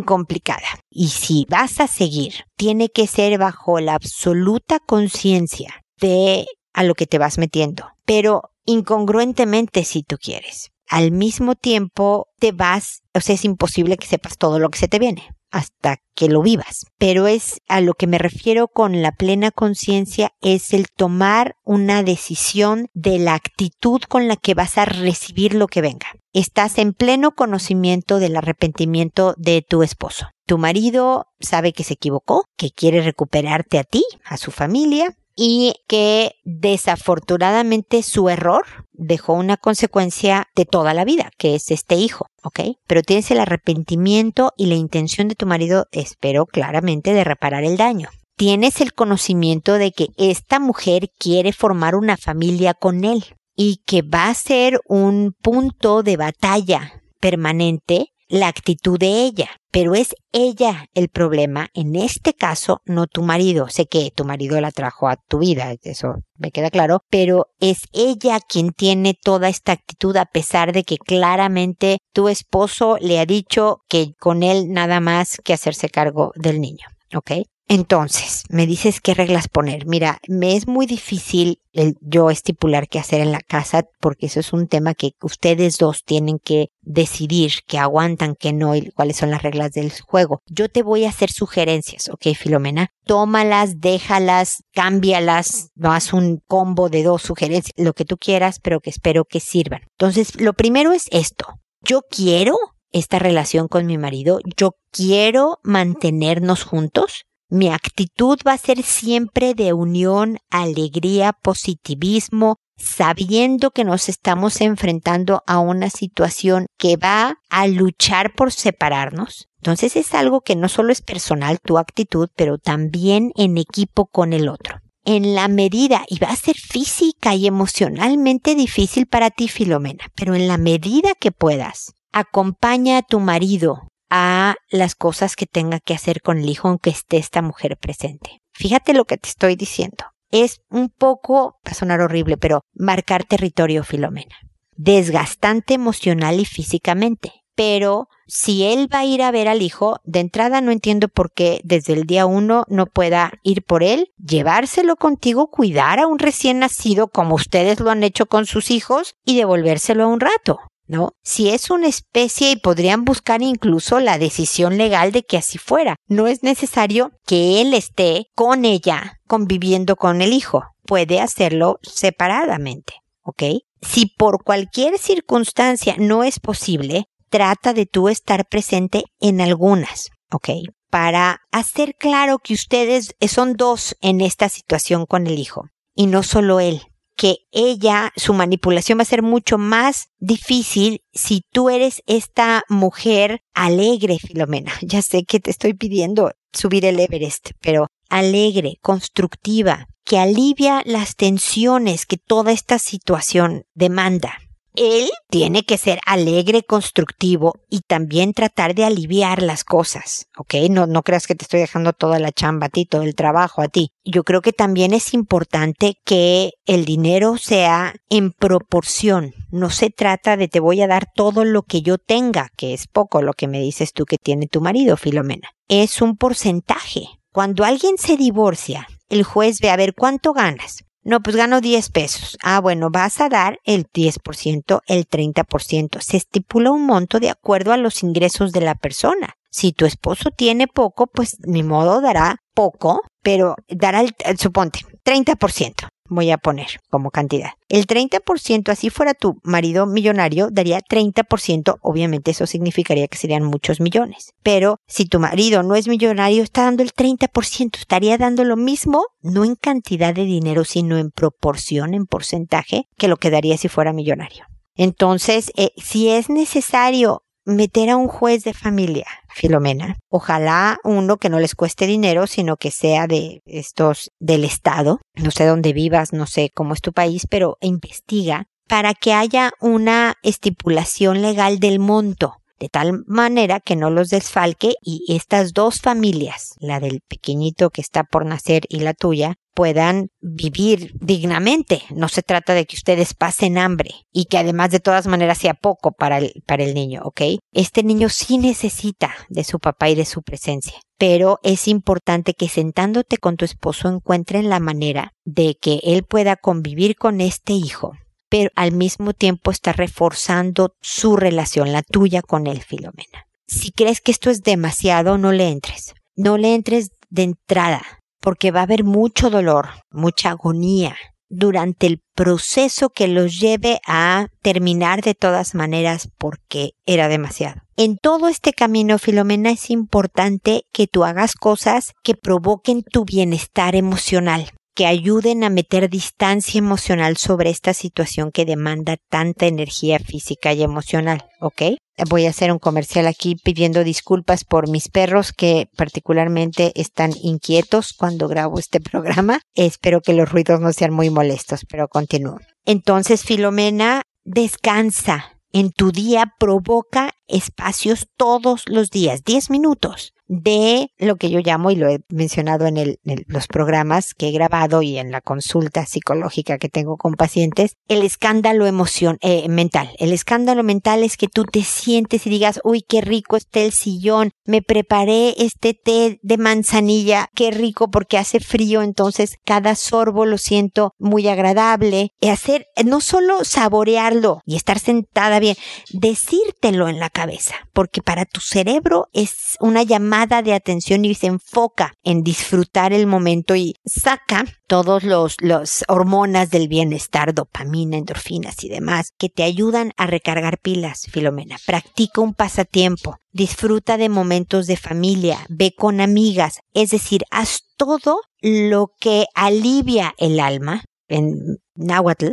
complicada. 0.00 0.68
Y 0.88 1.08
si 1.08 1.44
vas 1.50 1.80
a 1.80 1.86
seguir, 1.86 2.32
tiene 2.56 2.88
que 2.88 3.06
ser 3.06 3.36
bajo 3.36 3.78
la 3.80 3.92
absoluta 3.92 4.78
conciencia 4.78 5.84
de 6.00 6.46
a 6.72 6.82
lo 6.82 6.94
que 6.94 7.06
te 7.06 7.18
vas 7.18 7.36
metiendo. 7.36 7.90
Pero 8.06 8.53
incongruentemente 8.64 9.84
si 9.84 10.02
tú 10.02 10.16
quieres. 10.16 10.70
Al 10.88 11.12
mismo 11.12 11.54
tiempo 11.54 12.28
te 12.38 12.52
vas, 12.52 13.02
o 13.14 13.20
sea, 13.20 13.34
es 13.34 13.44
imposible 13.44 13.96
que 13.96 14.06
sepas 14.06 14.36
todo 14.36 14.58
lo 14.58 14.68
que 14.68 14.78
se 14.78 14.88
te 14.88 14.98
viene 14.98 15.30
hasta 15.54 15.98
que 16.16 16.28
lo 16.28 16.42
vivas. 16.42 16.84
Pero 16.98 17.28
es 17.28 17.60
a 17.68 17.80
lo 17.80 17.94
que 17.94 18.08
me 18.08 18.18
refiero 18.18 18.66
con 18.66 19.02
la 19.02 19.12
plena 19.12 19.52
conciencia, 19.52 20.32
es 20.40 20.72
el 20.72 20.86
tomar 20.88 21.54
una 21.62 22.02
decisión 22.02 22.88
de 22.92 23.20
la 23.20 23.34
actitud 23.34 24.02
con 24.02 24.26
la 24.26 24.34
que 24.34 24.54
vas 24.54 24.78
a 24.78 24.84
recibir 24.84 25.54
lo 25.54 25.68
que 25.68 25.80
venga. 25.80 26.08
Estás 26.32 26.78
en 26.78 26.92
pleno 26.92 27.36
conocimiento 27.36 28.18
del 28.18 28.36
arrepentimiento 28.36 29.34
de 29.38 29.62
tu 29.62 29.84
esposo. 29.84 30.26
Tu 30.44 30.58
marido 30.58 31.26
sabe 31.38 31.72
que 31.72 31.84
se 31.84 31.94
equivocó, 31.94 32.46
que 32.56 32.70
quiere 32.70 33.00
recuperarte 33.00 33.78
a 33.78 33.84
ti, 33.84 34.02
a 34.24 34.36
su 34.36 34.50
familia, 34.50 35.16
y 35.36 35.74
que 35.88 36.36
desafortunadamente 36.44 38.02
su 38.02 38.28
error 38.28 38.64
dejó 38.92 39.32
una 39.34 39.56
consecuencia 39.56 40.48
de 40.54 40.64
toda 40.64 40.94
la 40.94 41.04
vida, 41.04 41.30
que 41.36 41.54
es 41.54 41.70
este 41.70 41.96
hijo, 41.96 42.26
¿ok? 42.42 42.60
Pero 42.86 43.02
tienes 43.02 43.30
el 43.30 43.40
arrepentimiento 43.40 44.52
y 44.56 44.66
la 44.66 44.74
intención 44.74 45.28
de 45.28 45.34
tu 45.34 45.46
marido, 45.46 45.86
espero 45.92 46.46
claramente, 46.46 47.12
de 47.12 47.24
reparar 47.24 47.64
el 47.64 47.76
daño. 47.76 48.08
Tienes 48.36 48.80
el 48.80 48.94
conocimiento 48.94 49.74
de 49.74 49.92
que 49.92 50.08
esta 50.16 50.58
mujer 50.58 51.10
quiere 51.18 51.52
formar 51.52 51.94
una 51.94 52.16
familia 52.16 52.74
con 52.74 53.04
él 53.04 53.24
y 53.56 53.82
que 53.86 54.02
va 54.02 54.28
a 54.28 54.34
ser 54.34 54.80
un 54.88 55.34
punto 55.40 56.02
de 56.02 56.16
batalla 56.16 57.02
permanente 57.20 58.08
la 58.28 58.48
actitud 58.48 58.98
de 58.98 59.24
ella, 59.24 59.50
pero 59.74 59.96
es 59.96 60.14
ella 60.30 60.86
el 60.94 61.08
problema, 61.08 61.68
en 61.74 61.96
este 61.96 62.32
caso 62.32 62.80
no 62.84 63.08
tu 63.08 63.24
marido. 63.24 63.68
Sé 63.68 63.86
que 63.86 64.12
tu 64.14 64.24
marido 64.24 64.60
la 64.60 64.70
trajo 64.70 65.08
a 65.08 65.16
tu 65.16 65.40
vida, 65.40 65.74
eso 65.82 66.14
me 66.36 66.52
queda 66.52 66.70
claro, 66.70 67.00
pero 67.10 67.46
es 67.58 67.88
ella 67.92 68.38
quien 68.38 68.70
tiene 68.70 69.14
toda 69.20 69.48
esta 69.48 69.72
actitud 69.72 70.16
a 70.16 70.26
pesar 70.26 70.72
de 70.72 70.84
que 70.84 70.96
claramente 70.96 71.98
tu 72.12 72.28
esposo 72.28 72.98
le 73.00 73.18
ha 73.18 73.26
dicho 73.26 73.78
que 73.88 74.12
con 74.20 74.44
él 74.44 74.70
nada 74.70 75.00
más 75.00 75.38
que 75.42 75.54
hacerse 75.54 75.88
cargo 75.88 76.30
del 76.36 76.60
niño. 76.60 76.86
¿Ok? 77.12 77.32
Entonces, 77.66 78.44
me 78.50 78.66
dices 78.66 79.00
qué 79.00 79.14
reglas 79.14 79.48
poner. 79.48 79.86
Mira, 79.86 80.18
me 80.28 80.54
es 80.54 80.68
muy 80.68 80.86
difícil 80.86 81.60
el 81.72 81.96
yo 82.00 82.30
estipular 82.30 82.88
qué 82.88 82.98
hacer 82.98 83.20
en 83.20 83.32
la 83.32 83.40
casa 83.40 83.84
porque 84.00 84.26
eso 84.26 84.38
es 84.40 84.52
un 84.52 84.68
tema 84.68 84.94
que 84.94 85.12
ustedes 85.22 85.78
dos 85.78 86.04
tienen 86.04 86.38
que 86.38 86.68
decidir 86.82 87.52
qué 87.66 87.78
aguantan, 87.78 88.36
qué 88.38 88.52
no 88.52 88.76
y 88.76 88.90
cuáles 88.90 89.16
son 89.16 89.30
las 89.30 89.42
reglas 89.42 89.72
del 89.72 89.90
juego. 89.98 90.42
Yo 90.46 90.68
te 90.68 90.82
voy 90.82 91.04
a 91.04 91.08
hacer 91.08 91.30
sugerencias, 91.30 92.10
¿ok, 92.10 92.34
Filomena? 92.36 92.90
Tómalas, 93.06 93.80
déjalas, 93.80 94.62
cámbialas, 94.72 95.70
no 95.74 95.92
haz 95.92 96.12
un 96.12 96.42
combo 96.46 96.90
de 96.90 97.02
dos 97.02 97.22
sugerencias, 97.22 97.72
lo 97.76 97.94
que 97.94 98.04
tú 98.04 98.18
quieras, 98.18 98.60
pero 98.62 98.80
que 98.80 98.90
espero 98.90 99.24
que 99.24 99.40
sirvan. 99.40 99.80
Entonces, 99.98 100.38
lo 100.40 100.52
primero 100.52 100.92
es 100.92 101.06
esto. 101.10 101.46
Yo 101.80 102.02
quiero 102.08 102.56
esta 102.92 103.18
relación 103.18 103.68
con 103.68 103.86
mi 103.86 103.98
marido, 103.98 104.38
yo 104.56 104.76
quiero 104.92 105.58
mantenernos 105.64 106.62
juntos, 106.62 107.24
mi 107.54 107.70
actitud 107.70 108.38
va 108.46 108.54
a 108.54 108.58
ser 108.58 108.82
siempre 108.82 109.54
de 109.54 109.72
unión, 109.72 110.38
alegría, 110.50 111.32
positivismo, 111.32 112.56
sabiendo 112.76 113.70
que 113.70 113.84
nos 113.84 114.08
estamos 114.08 114.60
enfrentando 114.60 115.40
a 115.46 115.60
una 115.60 115.88
situación 115.88 116.66
que 116.76 116.96
va 116.96 117.36
a 117.48 117.66
luchar 117.68 118.34
por 118.34 118.50
separarnos. 118.50 119.46
Entonces 119.58 119.94
es 119.94 120.14
algo 120.14 120.40
que 120.40 120.56
no 120.56 120.68
solo 120.68 120.92
es 120.92 121.00
personal 121.00 121.60
tu 121.60 121.78
actitud, 121.78 122.28
pero 122.34 122.58
también 122.58 123.30
en 123.36 123.56
equipo 123.56 124.06
con 124.06 124.32
el 124.32 124.48
otro. 124.48 124.80
En 125.04 125.36
la 125.36 125.46
medida, 125.46 126.04
y 126.08 126.18
va 126.18 126.30
a 126.30 126.36
ser 126.36 126.56
física 126.56 127.36
y 127.36 127.46
emocionalmente 127.46 128.56
difícil 128.56 129.06
para 129.06 129.30
ti, 129.30 129.46
Filomena, 129.46 130.06
pero 130.16 130.34
en 130.34 130.48
la 130.48 130.58
medida 130.58 131.12
que 131.20 131.30
puedas, 131.30 131.92
acompaña 132.12 132.98
a 132.98 133.02
tu 133.02 133.20
marido 133.20 133.82
a 134.16 134.54
las 134.70 134.94
cosas 134.94 135.34
que 135.34 135.44
tenga 135.44 135.80
que 135.80 135.92
hacer 135.92 136.22
con 136.22 136.38
el 136.38 136.48
hijo 136.48 136.68
aunque 136.68 136.90
esté 136.90 137.16
esta 137.16 137.42
mujer 137.42 137.76
presente. 137.76 138.38
Fíjate 138.52 138.94
lo 138.94 139.06
que 139.06 139.16
te 139.16 139.28
estoy 139.28 139.56
diciendo. 139.56 140.04
Es 140.30 140.60
un 140.70 140.88
poco, 140.88 141.58
va 141.66 141.72
a 141.72 141.74
sonar 141.74 142.00
horrible, 142.00 142.36
pero 142.36 142.60
marcar 142.74 143.24
territorio, 143.24 143.82
Filomena. 143.82 144.36
Desgastante 144.76 145.74
emocional 145.74 146.38
y 146.38 146.44
físicamente. 146.44 147.32
Pero 147.56 148.06
si 148.28 148.62
él 148.62 148.88
va 148.92 149.00
a 149.00 149.04
ir 149.04 149.20
a 149.20 149.32
ver 149.32 149.48
al 149.48 149.62
hijo, 149.62 149.98
de 150.04 150.20
entrada 150.20 150.60
no 150.60 150.70
entiendo 150.70 151.08
por 151.08 151.32
qué 151.32 151.60
desde 151.64 151.94
el 151.94 152.04
día 152.04 152.24
uno 152.24 152.64
no 152.68 152.86
pueda 152.86 153.32
ir 153.42 153.64
por 153.64 153.82
él, 153.82 154.12
llevárselo 154.16 154.94
contigo, 154.94 155.48
cuidar 155.50 155.98
a 155.98 156.06
un 156.06 156.20
recién 156.20 156.60
nacido 156.60 157.08
como 157.08 157.34
ustedes 157.34 157.80
lo 157.80 157.90
han 157.90 158.04
hecho 158.04 158.26
con 158.26 158.46
sus 158.46 158.70
hijos 158.70 159.16
y 159.24 159.36
devolvérselo 159.36 160.04
a 160.04 160.08
un 160.08 160.20
rato. 160.20 160.60
¿No? 160.86 161.12
Si 161.22 161.50
es 161.50 161.70
una 161.70 161.88
especie 161.88 162.50
y 162.50 162.56
podrían 162.56 163.04
buscar 163.04 163.42
incluso 163.42 164.00
la 164.00 164.18
decisión 164.18 164.76
legal 164.76 165.12
de 165.12 165.22
que 165.22 165.36
así 165.36 165.58
fuera. 165.58 165.96
No 166.06 166.26
es 166.26 166.42
necesario 166.42 167.12
que 167.26 167.60
él 167.60 167.74
esté 167.74 168.26
con 168.34 168.64
ella 168.64 169.20
conviviendo 169.26 169.96
con 169.96 170.22
el 170.22 170.32
hijo. 170.32 170.64
Puede 170.86 171.20
hacerlo 171.20 171.78
separadamente, 171.82 172.94
¿ok? 173.22 173.42
Si 173.80 174.06
por 174.06 174.42
cualquier 174.42 174.98
circunstancia 174.98 175.96
no 175.98 176.24
es 176.24 176.40
posible, 176.40 177.04
trata 177.30 177.72
de 177.72 177.86
tú 177.86 178.08
estar 178.08 178.46
presente 178.46 179.04
en 179.20 179.40
algunas, 179.40 180.10
¿ok? 180.30 180.50
Para 180.90 181.40
hacer 181.50 181.94
claro 181.98 182.38
que 182.38 182.54
ustedes 182.54 183.14
son 183.28 183.54
dos 183.54 183.96
en 184.00 184.20
esta 184.20 184.48
situación 184.48 185.06
con 185.06 185.26
el 185.26 185.38
hijo 185.38 185.64
y 185.94 186.06
no 186.06 186.22
solo 186.22 186.60
él 186.60 186.82
que 187.16 187.38
ella, 187.52 188.12
su 188.16 188.34
manipulación 188.34 188.98
va 188.98 189.02
a 189.02 189.06
ser 189.06 189.22
mucho 189.22 189.58
más 189.58 190.08
difícil 190.18 191.02
si 191.12 191.42
tú 191.52 191.70
eres 191.70 192.02
esta 192.06 192.62
mujer 192.68 193.40
alegre, 193.54 194.18
Filomena. 194.18 194.72
Ya 194.82 195.02
sé 195.02 195.24
que 195.24 195.40
te 195.40 195.50
estoy 195.50 195.74
pidiendo 195.74 196.32
subir 196.52 196.84
el 196.84 197.00
Everest, 197.00 197.50
pero 197.60 197.86
alegre, 198.08 198.78
constructiva, 198.80 199.86
que 200.04 200.18
alivia 200.18 200.82
las 200.84 201.16
tensiones 201.16 202.06
que 202.06 202.16
toda 202.16 202.52
esta 202.52 202.78
situación 202.78 203.64
demanda. 203.74 204.34
Él 204.74 205.08
tiene 205.30 205.62
que 205.64 205.78
ser 205.78 206.00
alegre, 206.04 206.62
constructivo 206.62 207.54
y 207.70 207.80
también 207.80 208.32
tratar 208.32 208.74
de 208.74 208.84
aliviar 208.84 209.42
las 209.42 209.62
cosas, 209.62 210.26
¿ok? 210.36 210.54
No, 210.70 210.86
no 210.86 211.02
creas 211.02 211.26
que 211.26 211.34
te 211.36 211.44
estoy 211.44 211.60
dejando 211.60 211.92
toda 211.92 212.18
la 212.18 212.32
chamba 212.32 212.66
a 212.66 212.70
ti, 212.70 212.84
todo 212.84 213.02
el 213.02 213.14
trabajo 213.14 213.62
a 213.62 213.68
ti. 213.68 213.90
Yo 214.04 214.24
creo 214.24 214.42
que 214.42 214.52
también 214.52 214.92
es 214.92 215.14
importante 215.14 215.94
que 216.04 216.50
el 216.66 216.84
dinero 216.84 217.36
sea 217.36 217.94
en 218.10 218.32
proporción. 218.32 219.32
No 219.50 219.70
se 219.70 219.90
trata 219.90 220.36
de 220.36 220.48
te 220.48 220.60
voy 220.60 220.82
a 220.82 220.88
dar 220.88 221.06
todo 221.14 221.44
lo 221.44 221.62
que 221.62 221.82
yo 221.82 221.98
tenga, 221.98 222.50
que 222.56 222.74
es 222.74 222.88
poco 222.88 223.22
lo 223.22 223.32
que 223.32 223.46
me 223.46 223.60
dices 223.60 223.92
tú 223.92 224.04
que 224.04 224.18
tiene 224.18 224.48
tu 224.48 224.60
marido, 224.60 224.96
Filomena. 224.96 225.50
Es 225.68 226.02
un 226.02 226.16
porcentaje. 226.16 227.06
Cuando 227.32 227.64
alguien 227.64 227.96
se 227.96 228.16
divorcia, 228.16 228.88
el 229.08 229.22
juez 229.22 229.60
ve 229.60 229.70
a 229.70 229.76
ver 229.76 229.94
cuánto 229.94 230.32
ganas. 230.32 230.84
No, 231.04 231.20
pues 231.20 231.36
gano 231.36 231.60
10 231.60 231.90
pesos. 231.90 232.38
Ah, 232.42 232.60
bueno, 232.60 232.88
vas 232.90 233.20
a 233.20 233.28
dar 233.28 233.58
el 233.64 233.86
10%, 233.92 234.80
el 234.86 235.06
30%. 235.06 236.00
Se 236.00 236.16
estipula 236.16 236.70
un 236.70 236.86
monto 236.86 237.20
de 237.20 237.28
acuerdo 237.28 237.72
a 237.72 237.76
los 237.76 238.02
ingresos 238.02 238.52
de 238.52 238.62
la 238.62 238.74
persona. 238.74 239.34
Si 239.50 239.72
tu 239.72 239.84
esposo 239.84 240.30
tiene 240.30 240.66
poco, 240.66 241.06
pues 241.06 241.36
ni 241.46 241.62
modo 241.62 242.00
dará 242.00 242.38
poco, 242.54 243.02
pero 243.22 243.54
dará 243.68 244.00
el, 244.00 244.14
suponte, 244.38 244.80
30% 245.04 245.88
voy 246.14 246.30
a 246.30 246.38
poner 246.38 246.80
como 246.90 247.10
cantidad. 247.10 247.50
El 247.68 247.86
30%, 247.86 248.70
así 248.70 248.90
fuera 248.90 249.14
tu 249.14 249.40
marido 249.42 249.86
millonario, 249.86 250.48
daría 250.50 250.80
30%, 250.80 251.78
obviamente 251.80 252.30
eso 252.30 252.46
significaría 252.46 253.08
que 253.08 253.18
serían 253.18 253.44
muchos 253.44 253.80
millones. 253.80 254.32
Pero 254.42 254.78
si 254.86 255.06
tu 255.06 255.18
marido 255.20 255.62
no 255.62 255.74
es 255.74 255.88
millonario, 255.88 256.42
está 256.42 256.64
dando 256.64 256.82
el 256.82 256.92
30%, 256.92 257.78
estaría 257.78 258.16
dando 258.18 258.44
lo 258.44 258.56
mismo, 258.56 259.04
no 259.20 259.44
en 259.44 259.56
cantidad 259.56 260.14
de 260.14 260.24
dinero, 260.24 260.64
sino 260.64 260.98
en 260.98 261.10
proporción, 261.10 261.94
en 261.94 262.06
porcentaje, 262.06 262.84
que 262.96 263.08
lo 263.08 263.16
que 263.16 263.30
daría 263.30 263.56
si 263.56 263.68
fuera 263.68 263.92
millonario. 263.92 264.46
Entonces, 264.76 265.52
eh, 265.56 265.70
si 265.76 266.08
es 266.08 266.28
necesario 266.28 267.23
meter 267.44 267.90
a 267.90 267.96
un 267.96 268.08
juez 268.08 268.44
de 268.44 268.54
familia, 268.54 269.06
Filomena. 269.34 269.96
Ojalá 270.08 270.78
uno 270.84 271.16
que 271.18 271.28
no 271.28 271.40
les 271.40 271.54
cueste 271.54 271.86
dinero, 271.86 272.26
sino 272.26 272.56
que 272.56 272.70
sea 272.70 273.06
de 273.06 273.42
estos 273.46 274.12
del 274.18 274.44
Estado. 274.44 275.00
No 275.14 275.30
sé 275.30 275.44
dónde 275.44 275.72
vivas, 275.72 276.12
no 276.12 276.26
sé 276.26 276.50
cómo 276.54 276.74
es 276.74 276.80
tu 276.80 276.92
país, 276.92 277.26
pero 277.28 277.58
investiga 277.60 278.46
para 278.68 278.94
que 278.94 279.12
haya 279.12 279.52
una 279.60 280.14
estipulación 280.22 281.22
legal 281.22 281.60
del 281.60 281.78
monto 281.78 282.36
de 282.58 282.68
tal 282.68 283.04
manera 283.06 283.60
que 283.60 283.76
no 283.76 283.90
los 283.90 284.08
desfalque 284.08 284.74
y 284.80 285.04
estas 285.08 285.52
dos 285.52 285.80
familias, 285.80 286.54
la 286.60 286.80
del 286.80 287.00
pequeñito 287.00 287.70
que 287.70 287.80
está 287.80 288.04
por 288.04 288.24
nacer 288.26 288.62
y 288.68 288.80
la 288.80 288.94
tuya, 288.94 289.36
puedan 289.54 290.08
vivir 290.20 290.92
dignamente. 291.00 291.82
No 291.90 292.08
se 292.08 292.22
trata 292.22 292.54
de 292.54 292.66
que 292.66 292.76
ustedes 292.76 293.14
pasen 293.14 293.56
hambre 293.56 293.90
y 294.12 294.26
que 294.26 294.38
además 294.38 294.70
de 294.70 294.80
todas 294.80 295.06
maneras 295.06 295.38
sea 295.38 295.54
poco 295.54 295.92
para 295.92 296.18
el, 296.18 296.42
para 296.46 296.64
el 296.64 296.74
niño, 296.74 297.02
¿ok? 297.04 297.22
Este 297.52 297.82
niño 297.82 298.08
sí 298.08 298.38
necesita 298.38 299.14
de 299.28 299.44
su 299.44 299.60
papá 299.60 299.88
y 299.88 299.94
de 299.94 300.04
su 300.04 300.22
presencia, 300.22 300.74
pero 300.98 301.38
es 301.42 301.68
importante 301.68 302.34
que 302.34 302.48
sentándote 302.48 303.16
con 303.18 303.36
tu 303.36 303.44
esposo 303.44 303.88
encuentren 303.88 304.50
la 304.50 304.60
manera 304.60 305.12
de 305.24 305.56
que 305.60 305.80
él 305.84 306.04
pueda 306.04 306.36
convivir 306.36 306.96
con 306.96 307.20
este 307.20 307.52
hijo 307.52 307.92
pero 308.34 308.50
al 308.56 308.72
mismo 308.72 309.12
tiempo 309.12 309.52
está 309.52 309.72
reforzando 309.72 310.74
su 310.82 311.14
relación, 311.14 311.70
la 311.70 311.82
tuya 311.82 312.20
con 312.20 312.48
él, 312.48 312.62
Filomena. 312.62 313.28
Si 313.46 313.70
crees 313.70 314.00
que 314.00 314.10
esto 314.10 314.28
es 314.28 314.42
demasiado, 314.42 315.18
no 315.18 315.30
le 315.30 315.50
entres. 315.50 315.94
No 316.16 316.36
le 316.36 316.56
entres 316.56 316.88
de 317.10 317.22
entrada, 317.22 317.82
porque 318.20 318.50
va 318.50 318.58
a 318.58 318.62
haber 318.64 318.82
mucho 318.82 319.30
dolor, 319.30 319.68
mucha 319.92 320.30
agonía 320.30 320.96
durante 321.28 321.86
el 321.86 322.02
proceso 322.16 322.88
que 322.88 323.06
los 323.06 323.38
lleve 323.38 323.78
a 323.86 324.26
terminar 324.42 325.02
de 325.02 325.14
todas 325.14 325.54
maneras 325.54 326.08
porque 326.18 326.72
era 326.86 327.06
demasiado. 327.06 327.60
En 327.76 327.98
todo 327.98 328.26
este 328.26 328.52
camino, 328.52 328.98
Filomena, 328.98 329.52
es 329.52 329.70
importante 329.70 330.64
que 330.72 330.88
tú 330.88 331.04
hagas 331.04 331.34
cosas 331.34 331.92
que 332.02 332.16
provoquen 332.16 332.82
tu 332.82 333.04
bienestar 333.04 333.76
emocional 333.76 334.50
que 334.74 334.86
ayuden 334.86 335.44
a 335.44 335.50
meter 335.50 335.88
distancia 335.88 336.58
emocional 336.58 337.16
sobre 337.16 337.50
esta 337.50 337.74
situación 337.74 338.32
que 338.32 338.44
demanda 338.44 338.96
tanta 339.08 339.46
energía 339.46 339.98
física 339.98 340.52
y 340.52 340.62
emocional, 340.62 341.24
¿ok? 341.40 341.62
Voy 342.08 342.26
a 342.26 342.30
hacer 342.30 342.50
un 342.50 342.58
comercial 342.58 343.06
aquí 343.06 343.36
pidiendo 343.36 343.84
disculpas 343.84 344.44
por 344.44 344.68
mis 344.68 344.88
perros 344.88 345.32
que 345.32 345.68
particularmente 345.76 346.72
están 346.74 347.12
inquietos 347.22 347.92
cuando 347.92 348.26
grabo 348.26 348.58
este 348.58 348.80
programa. 348.80 349.40
Espero 349.54 350.00
que 350.00 350.12
los 350.12 350.30
ruidos 350.30 350.60
no 350.60 350.72
sean 350.72 350.92
muy 350.92 351.10
molestos, 351.10 351.64
pero 351.68 351.86
continúo. 351.86 352.40
Entonces, 352.64 353.22
Filomena, 353.22 354.02
descansa. 354.24 355.30
En 355.52 355.70
tu 355.70 355.92
día 355.92 356.32
provoca 356.40 357.12
espacios 357.28 358.08
todos 358.16 358.64
los 358.66 358.90
días, 358.90 359.22
10 359.22 359.50
minutos 359.50 360.13
de 360.26 360.90
lo 360.98 361.16
que 361.16 361.30
yo 361.30 361.40
llamo, 361.40 361.70
y 361.70 361.76
lo 361.76 361.88
he 361.88 362.00
mencionado 362.08 362.66
en, 362.66 362.98
los 363.26 363.46
programas 363.46 364.14
que 364.14 364.28
he 364.28 364.32
grabado 364.32 364.82
y 364.82 364.98
en 364.98 365.10
la 365.10 365.20
consulta 365.20 365.84
psicológica 365.86 366.58
que 366.58 366.68
tengo 366.68 366.96
con 366.96 367.14
pacientes, 367.14 367.76
el 367.88 368.02
escándalo 368.02 368.66
emoción, 368.66 369.18
eh, 369.20 369.48
mental. 369.48 369.90
El 369.98 370.12
escándalo 370.12 370.62
mental 370.62 371.02
es 371.02 371.16
que 371.16 371.28
tú 371.28 371.44
te 371.44 371.62
sientes 371.62 372.26
y 372.26 372.30
digas, 372.30 372.60
uy, 372.64 372.82
qué 372.82 373.00
rico 373.00 373.36
está 373.36 373.60
el 373.60 373.72
sillón, 373.72 374.30
me 374.46 374.62
preparé 374.62 375.34
este 375.38 375.74
té 375.74 376.18
de 376.22 376.38
manzanilla, 376.38 377.28
qué 377.34 377.50
rico 377.50 377.90
porque 377.90 378.18
hace 378.18 378.40
frío, 378.40 378.82
entonces 378.82 379.36
cada 379.44 379.74
sorbo 379.74 380.26
lo 380.26 380.38
siento 380.38 380.94
muy 380.98 381.28
agradable. 381.28 382.12
Y 382.20 382.28
hacer, 382.28 382.66
no 382.84 383.00
solo 383.00 383.44
saborearlo 383.44 384.40
y 384.46 384.56
estar 384.56 384.78
sentada 384.78 385.38
bien, 385.38 385.56
decírtelo 385.92 386.88
en 386.88 386.98
la 386.98 387.10
cabeza, 387.10 387.54
porque 387.72 388.02
para 388.02 388.24
tu 388.24 388.40
cerebro 388.40 389.08
es 389.12 389.56
una 389.60 389.82
llamada 389.82 390.13
de 390.14 390.54
atención 390.54 391.04
y 391.04 391.14
se 391.14 391.26
enfoca 391.26 391.94
en 392.04 392.22
disfrutar 392.22 392.92
el 392.92 393.06
momento 393.06 393.56
y 393.56 393.74
saca 393.84 394.44
todos 394.68 395.02
los, 395.02 395.36
los 395.40 395.84
hormonas 395.88 396.50
del 396.50 396.68
bienestar, 396.68 397.34
dopamina, 397.34 397.96
endorfinas 397.96 398.62
y 398.62 398.68
demás, 398.68 399.10
que 399.18 399.28
te 399.28 399.42
ayudan 399.42 399.92
a 399.96 400.06
recargar 400.06 400.58
pilas, 400.58 401.08
Filomena. 401.10 401.56
Practica 401.66 402.20
un 402.20 402.32
pasatiempo, 402.32 403.16
disfruta 403.32 403.96
de 403.96 404.08
momentos 404.08 404.68
de 404.68 404.76
familia, 404.76 405.44
ve 405.48 405.74
con 405.76 406.00
amigas, 406.00 406.60
es 406.74 406.90
decir, 406.90 407.24
haz 407.32 407.62
todo 407.76 408.20
lo 408.40 408.92
que 409.00 409.26
alivia 409.34 410.14
el 410.16 410.38
alma. 410.38 410.84
En 411.08 411.58
náhuatl, 411.74 412.28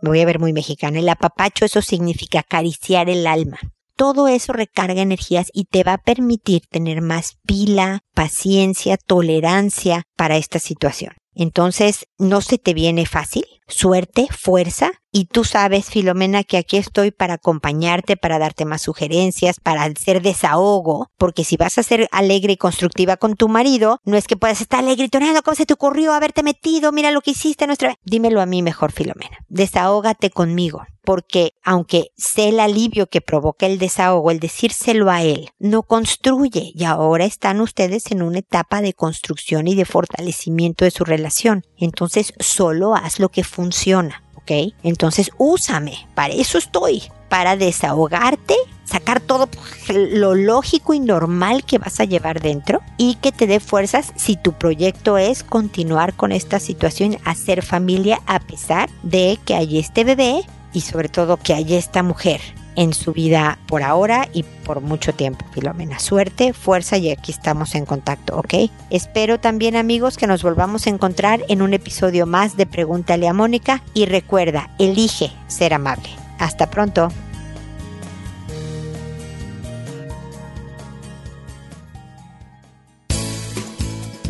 me 0.00 0.08
voy 0.10 0.20
a 0.20 0.26
ver 0.26 0.38
muy 0.38 0.52
mexicana, 0.52 1.00
el 1.00 1.08
apapacho 1.08 1.64
eso 1.64 1.82
significa 1.82 2.40
acariciar 2.40 3.10
el 3.10 3.26
alma 3.26 3.58
todo 4.00 4.28
eso 4.28 4.54
recarga 4.54 5.02
energías 5.02 5.50
y 5.52 5.66
te 5.66 5.84
va 5.84 5.92
a 5.92 5.98
permitir 5.98 6.62
tener 6.70 7.02
más 7.02 7.36
pila, 7.46 7.98
paciencia, 8.14 8.96
tolerancia 8.96 10.04
para 10.16 10.38
esta 10.38 10.58
situación. 10.58 11.12
Entonces, 11.34 12.06
no 12.20 12.40
se 12.40 12.58
te 12.58 12.74
viene 12.74 13.06
fácil. 13.06 13.44
Suerte, 13.66 14.28
fuerza, 14.30 14.92
y 15.12 15.24
tú 15.24 15.44
sabes, 15.44 15.86
Filomena, 15.86 16.44
que 16.44 16.56
aquí 16.56 16.76
estoy 16.76 17.10
para 17.10 17.34
acompañarte, 17.34 18.16
para 18.16 18.38
darte 18.38 18.64
más 18.64 18.82
sugerencias, 18.82 19.58
para 19.60 19.82
hacer 19.82 20.22
desahogo, 20.22 21.08
porque 21.18 21.42
si 21.42 21.56
vas 21.56 21.78
a 21.78 21.82
ser 21.82 22.08
alegre 22.12 22.52
y 22.52 22.56
constructiva 22.56 23.16
con 23.16 23.34
tu 23.34 23.48
marido, 23.48 23.98
no 24.04 24.16
es 24.16 24.28
que 24.28 24.36
puedas 24.36 24.60
estar 24.60 24.80
alegre 24.80 25.06
y 25.06 25.08
tonando, 25.08 25.42
¿cómo 25.42 25.56
se 25.56 25.66
te 25.66 25.74
ocurrió 25.74 26.12
haberte 26.12 26.42
metido? 26.42 26.92
Mira 26.92 27.10
lo 27.10 27.22
que 27.22 27.32
hiciste 27.32 27.66
nuestra... 27.66 27.96
Dímelo 28.04 28.40
a 28.40 28.46
mí 28.46 28.62
mejor, 28.62 28.92
Filomena. 28.92 29.38
Desahógate 29.48 30.30
conmigo, 30.30 30.82
porque 31.02 31.54
aunque 31.64 32.10
sé 32.16 32.50
el 32.50 32.60
alivio 32.60 33.08
que 33.08 33.20
provoca 33.20 33.66
el 33.66 33.78
desahogo, 33.78 34.30
el 34.30 34.38
decírselo 34.38 35.10
a 35.10 35.22
él, 35.22 35.48
no 35.58 35.82
construye 35.82 36.70
y 36.72 36.84
ahora 36.84 37.24
están 37.24 37.60
ustedes 37.60 38.12
en 38.12 38.22
una 38.22 38.38
etapa 38.38 38.80
de 38.80 38.94
construcción 38.94 39.66
y 39.66 39.74
de 39.74 39.84
fortalecimiento 39.84 40.84
de 40.84 40.92
su 40.92 41.04
relación. 41.04 41.64
Entonces, 42.10 42.34
solo 42.40 42.96
haz 42.96 43.20
lo 43.20 43.28
que 43.28 43.44
funciona. 43.44 44.20
¿ok? 44.34 44.74
Entonces 44.82 45.30
úsame, 45.38 46.08
para 46.16 46.34
eso 46.34 46.58
estoy, 46.58 47.04
para 47.28 47.56
desahogarte, 47.56 48.56
sacar 48.84 49.20
todo 49.20 49.48
lo 49.88 50.34
lógico 50.34 50.92
y 50.92 50.98
normal 50.98 51.64
que 51.64 51.78
vas 51.78 52.00
a 52.00 52.04
llevar 52.04 52.40
dentro 52.40 52.80
y 52.96 53.14
que 53.16 53.30
te 53.30 53.46
dé 53.46 53.60
fuerzas 53.60 54.12
si 54.16 54.34
tu 54.34 54.54
proyecto 54.54 55.18
es 55.18 55.44
continuar 55.44 56.14
con 56.14 56.32
esta 56.32 56.58
situación, 56.58 57.16
hacer 57.24 57.62
familia 57.62 58.20
a 58.26 58.40
pesar 58.40 58.90
de 59.04 59.38
que 59.44 59.54
hay 59.54 59.78
este 59.78 60.02
bebé 60.02 60.42
y 60.72 60.80
sobre 60.80 61.08
todo 61.08 61.36
que 61.36 61.54
hay 61.54 61.74
esta 61.74 62.02
mujer 62.02 62.40
en 62.80 62.94
su 62.94 63.12
vida 63.12 63.58
por 63.66 63.82
ahora 63.82 64.30
y 64.32 64.42
por 64.42 64.80
mucho 64.80 65.12
tiempo. 65.12 65.44
Filomena, 65.52 65.98
suerte, 65.98 66.54
fuerza 66.54 66.96
y 66.96 67.10
aquí 67.10 67.30
estamos 67.30 67.74
en 67.74 67.84
contacto, 67.84 68.38
¿ok? 68.38 68.70
Espero 68.88 69.38
también 69.38 69.76
amigos 69.76 70.16
que 70.16 70.26
nos 70.26 70.42
volvamos 70.42 70.86
a 70.86 70.90
encontrar 70.90 71.44
en 71.50 71.60
un 71.60 71.74
episodio 71.74 72.24
más 72.24 72.56
de 72.56 72.64
Pregúntale 72.64 73.28
a 73.28 73.34
Mónica 73.34 73.82
y 73.92 74.06
recuerda, 74.06 74.70
elige 74.78 75.30
ser 75.46 75.74
amable. 75.74 76.08
Hasta 76.38 76.70
pronto. 76.70 77.10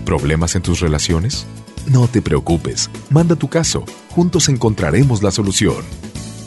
¿Problemas 0.05 0.57
en 0.57 0.63
tus 0.63 0.81
relaciones? 0.81 1.47
No 1.87 2.09
te 2.09 2.21
preocupes, 2.21 2.91
manda 3.11 3.37
tu 3.37 3.47
caso, 3.47 3.85
juntos 4.11 4.49
encontraremos 4.49 5.23
la 5.23 5.31
solución. 5.31 6.00